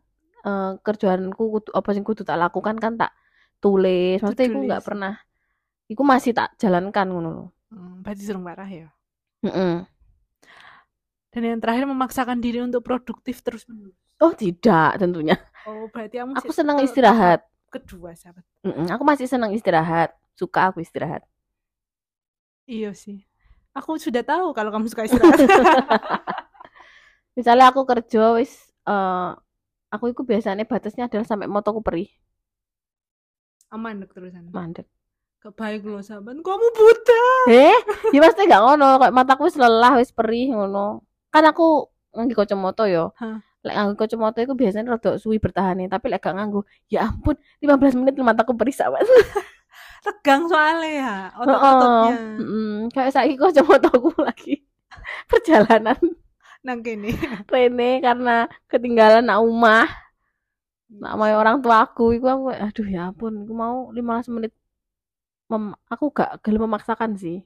eh, 0.43 0.73
kerjaanku 0.81 1.45
kudu, 1.61 1.71
apa 1.77 1.89
sing 1.93 2.03
kudu 2.03 2.25
tak 2.25 2.41
lakukan 2.41 2.81
kan 2.81 2.97
tak 2.97 3.13
tulis 3.61 4.25
maksudnya 4.25 4.49
aku 4.49 4.61
nggak 4.65 4.85
pernah 4.85 5.15
Iku 5.85 6.01
masih 6.01 6.33
tak 6.33 6.57
jalankan 6.57 7.07
ngono 7.13 7.29
loh. 7.29 7.49
Hmm, 7.69 8.01
berarti 8.01 8.25
serem 8.25 8.45
ya. 8.49 8.89
Mm-mm. 9.45 9.85
Dan 11.29 11.43
yang 11.45 11.61
terakhir 11.61 11.85
memaksakan 11.85 12.41
diri 12.41 12.65
untuk 12.65 12.81
produktif 12.81 13.45
terus 13.45 13.69
menerus. 13.69 13.99
Oh 14.23 14.33
tidak 14.33 14.97
tentunya. 14.97 15.37
Oh, 15.69 15.91
berarti 15.93 16.23
kamu 16.23 16.41
Aku 16.41 16.55
sih- 16.55 16.63
senang 16.65 16.81
istirahat. 16.81 17.45
Kedua, 17.69 18.15
sahabat. 18.17 18.47
Mm-mm, 18.65 18.87
Aku 18.89 19.03
masih 19.05 19.27
senang 19.29 19.53
istirahat. 19.53 20.15
Suka 20.35 20.71
aku 20.71 20.83
istirahat. 20.83 21.23
Iya 22.67 22.95
sih. 22.95 23.23
Aku 23.75 23.99
sudah 23.99 24.23
tahu 24.23 24.55
kalau 24.55 24.71
kamu 24.71 24.87
suka 24.91 25.07
istirahat. 25.07 25.39
Misalnya 27.39 27.75
aku 27.75 27.83
kerja 27.83 28.39
wis 28.39 28.71
eh 28.87 29.31
aku 29.91 30.11
itu 30.11 30.23
biasanya 30.27 30.67
batasnya 30.67 31.07
adalah 31.07 31.27
sampai 31.27 31.47
motoku 31.47 31.83
perih. 31.83 32.11
Aman 33.71 34.03
dok 34.03 34.15
terusan. 34.15 34.51
Mandek. 34.51 34.87
Gak 35.43 35.61
baik 35.61 35.83
loh 35.85 36.01
sahabat. 36.01 36.41
Kamu 36.41 36.67
buta. 36.73 37.25
Eh, 37.53 37.77
ya 38.17 38.19
pasti 38.25 38.49
gak 38.49 38.65
ngono, 38.65 38.97
kayak 38.97 39.13
mataku 39.13 39.45
wis 39.45 39.61
lelah, 39.61 39.93
wis 40.01 40.09
perih 40.09 40.57
ngono. 40.57 41.05
Kan 41.29 41.45
aku 41.45 41.93
nganggo 42.17 42.33
kacamata 42.39 42.89
yo. 42.89 43.13
Hah. 43.21 43.45
Lek 43.61 43.75
nganggo 43.77 43.95
kacamata 44.01 44.41
iku 44.41 44.57
biasanya 44.57 44.97
rada 44.97 45.21
suwi 45.21 45.37
bertahan 45.37 45.85
tapi 45.85 46.09
lek 46.09 46.25
gak 46.25 46.33
nganggo, 46.33 46.65
ya 46.89 47.13
ampun, 47.13 47.37
15 47.61 48.01
menit 48.01 48.17
mataku 48.25 48.57
perih 48.57 48.73
sahabat. 48.73 49.05
Tegang 50.05 50.43
soalnya 50.53 50.91
ya. 51.01 51.15
Otot-ototnya. 51.41 52.15
Mm-mm. 52.41 52.73
Kayak 52.93 53.13
saiki 53.17 53.37
kacamataku 53.41 54.13
lagi 54.21 54.61
perjalanan 55.31 55.99
Nang 56.65 56.81
kene. 56.81 57.13
Rene 57.53 58.01
karena 58.01 58.49
ketinggalan 58.73 59.25
nak 59.29 59.45
omah. 59.45 59.89
Nak 60.89 61.15
mau 61.21 61.29
orang 61.29 61.61
tuaku 61.61 62.17
iku 62.17 62.27
aku 62.33 62.45
aduh 62.57 62.87
ya 62.89 63.13
ampun, 63.13 63.45
aku 63.45 63.53
mau 63.53 63.77
15 63.93 64.33
menit 64.35 64.53
mem- 65.53 65.77
aku 65.93 66.05
gak 66.17 66.41
gelem 66.41 66.65
memaksakan 66.65 67.13
sih. 67.21 67.45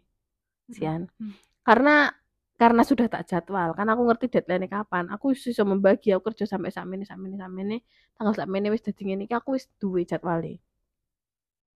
Sian. 0.71 1.11
Hmm. 1.19 1.35
Karena 1.67 2.15
karena 2.59 2.83
sudah 2.83 3.07
tak 3.07 3.23
jadwal, 3.31 3.71
kan 3.79 3.87
aku 3.91 4.03
ngerti 4.07 4.27
deadline 4.35 4.67
kapan. 4.71 5.11
Aku 5.15 5.31
wis 5.35 5.47
iso 5.47 5.63
membagi 5.63 6.11
aku 6.15 6.31
kerja 6.31 6.45
sampai 6.47 6.71
sakmene 6.75 7.07
sakmene 7.07 7.39
sakmene, 7.39 7.77
tanggal 8.19 8.35
sakmene 8.39 8.69
wis 8.75 8.83
dadi 8.87 9.03
ngene 9.07 9.23
iki 9.27 9.35
aku 9.35 9.55
wis 9.59 9.67
duwe 9.83 10.03
jadwale. 10.07 10.59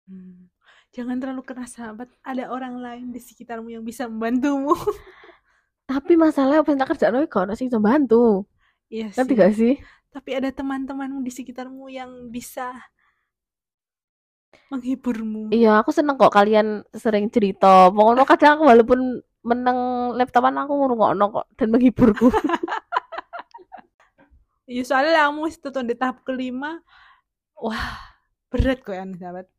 Hmm. 0.09 0.49
Jangan 0.91 1.23
terlalu 1.23 1.43
keras 1.47 1.79
sahabat. 1.79 2.11
Ada 2.19 2.51
orang 2.51 2.75
lain 2.79 3.05
di 3.15 3.19
sekitarmu 3.23 3.71
yang 3.71 3.83
bisa 3.83 4.11
membantumu. 4.11 4.75
Tapi 5.87 6.15
yang 6.15 6.79
tak 6.79 6.89
kerjaan 6.95 7.27
gak 7.27 7.35
ono 7.35 7.53
sing 7.55 7.71
iso 7.71 7.79
bantu. 7.79 8.47
Iya 8.91 9.11
sih. 9.11 9.35
gak 9.35 9.51
sih? 9.55 9.75
Tapi 10.11 10.29
ada 10.35 10.51
teman-temanmu 10.51 11.23
di 11.23 11.31
sekitarmu 11.31 11.87
yang 11.87 12.27
bisa 12.27 12.75
menghiburmu. 14.71 15.51
Iya, 15.51 15.79
aku 15.79 15.95
seneng 15.95 16.19
kok 16.19 16.31
kalian 16.31 16.83
sering 16.91 17.31
cerita. 17.31 17.91
Pokoknya 17.91 18.27
kadang 18.27 18.59
aku 18.59 18.63
walaupun 18.67 18.99
meneng 19.47 19.79
laptopan 20.15 20.55
aku 20.59 20.75
ngrungokno 20.75 21.25
kok 21.31 21.47
dan 21.55 21.67
menghiburku. 21.71 22.27
Iya 24.71 24.87
soalnya 24.87 25.27
kamu 25.27 25.51
teton 25.51 25.83
di 25.83 25.99
tahap 25.99 26.23
kelima. 26.23 26.79
Wah, 27.59 27.99
berat 28.47 28.79
kok 28.79 28.95
ya 28.95 29.03
sahabat. 29.19 29.51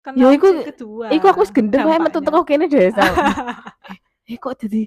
Kan 0.00 0.16
Ya, 0.16 0.32
iku- 0.32 0.64
kedua. 0.64 1.12
Iku 1.12 1.26
aku 1.28 1.40
wis 1.44 1.52
gendeng 1.52 1.84
wae 1.84 2.00
metu 2.00 2.24
teko 2.24 2.40
kene 2.44 2.64
deh. 2.66 2.88
Sal. 2.92 3.12
eh 4.30 4.38
kok 4.38 4.54
jadi 4.62 4.86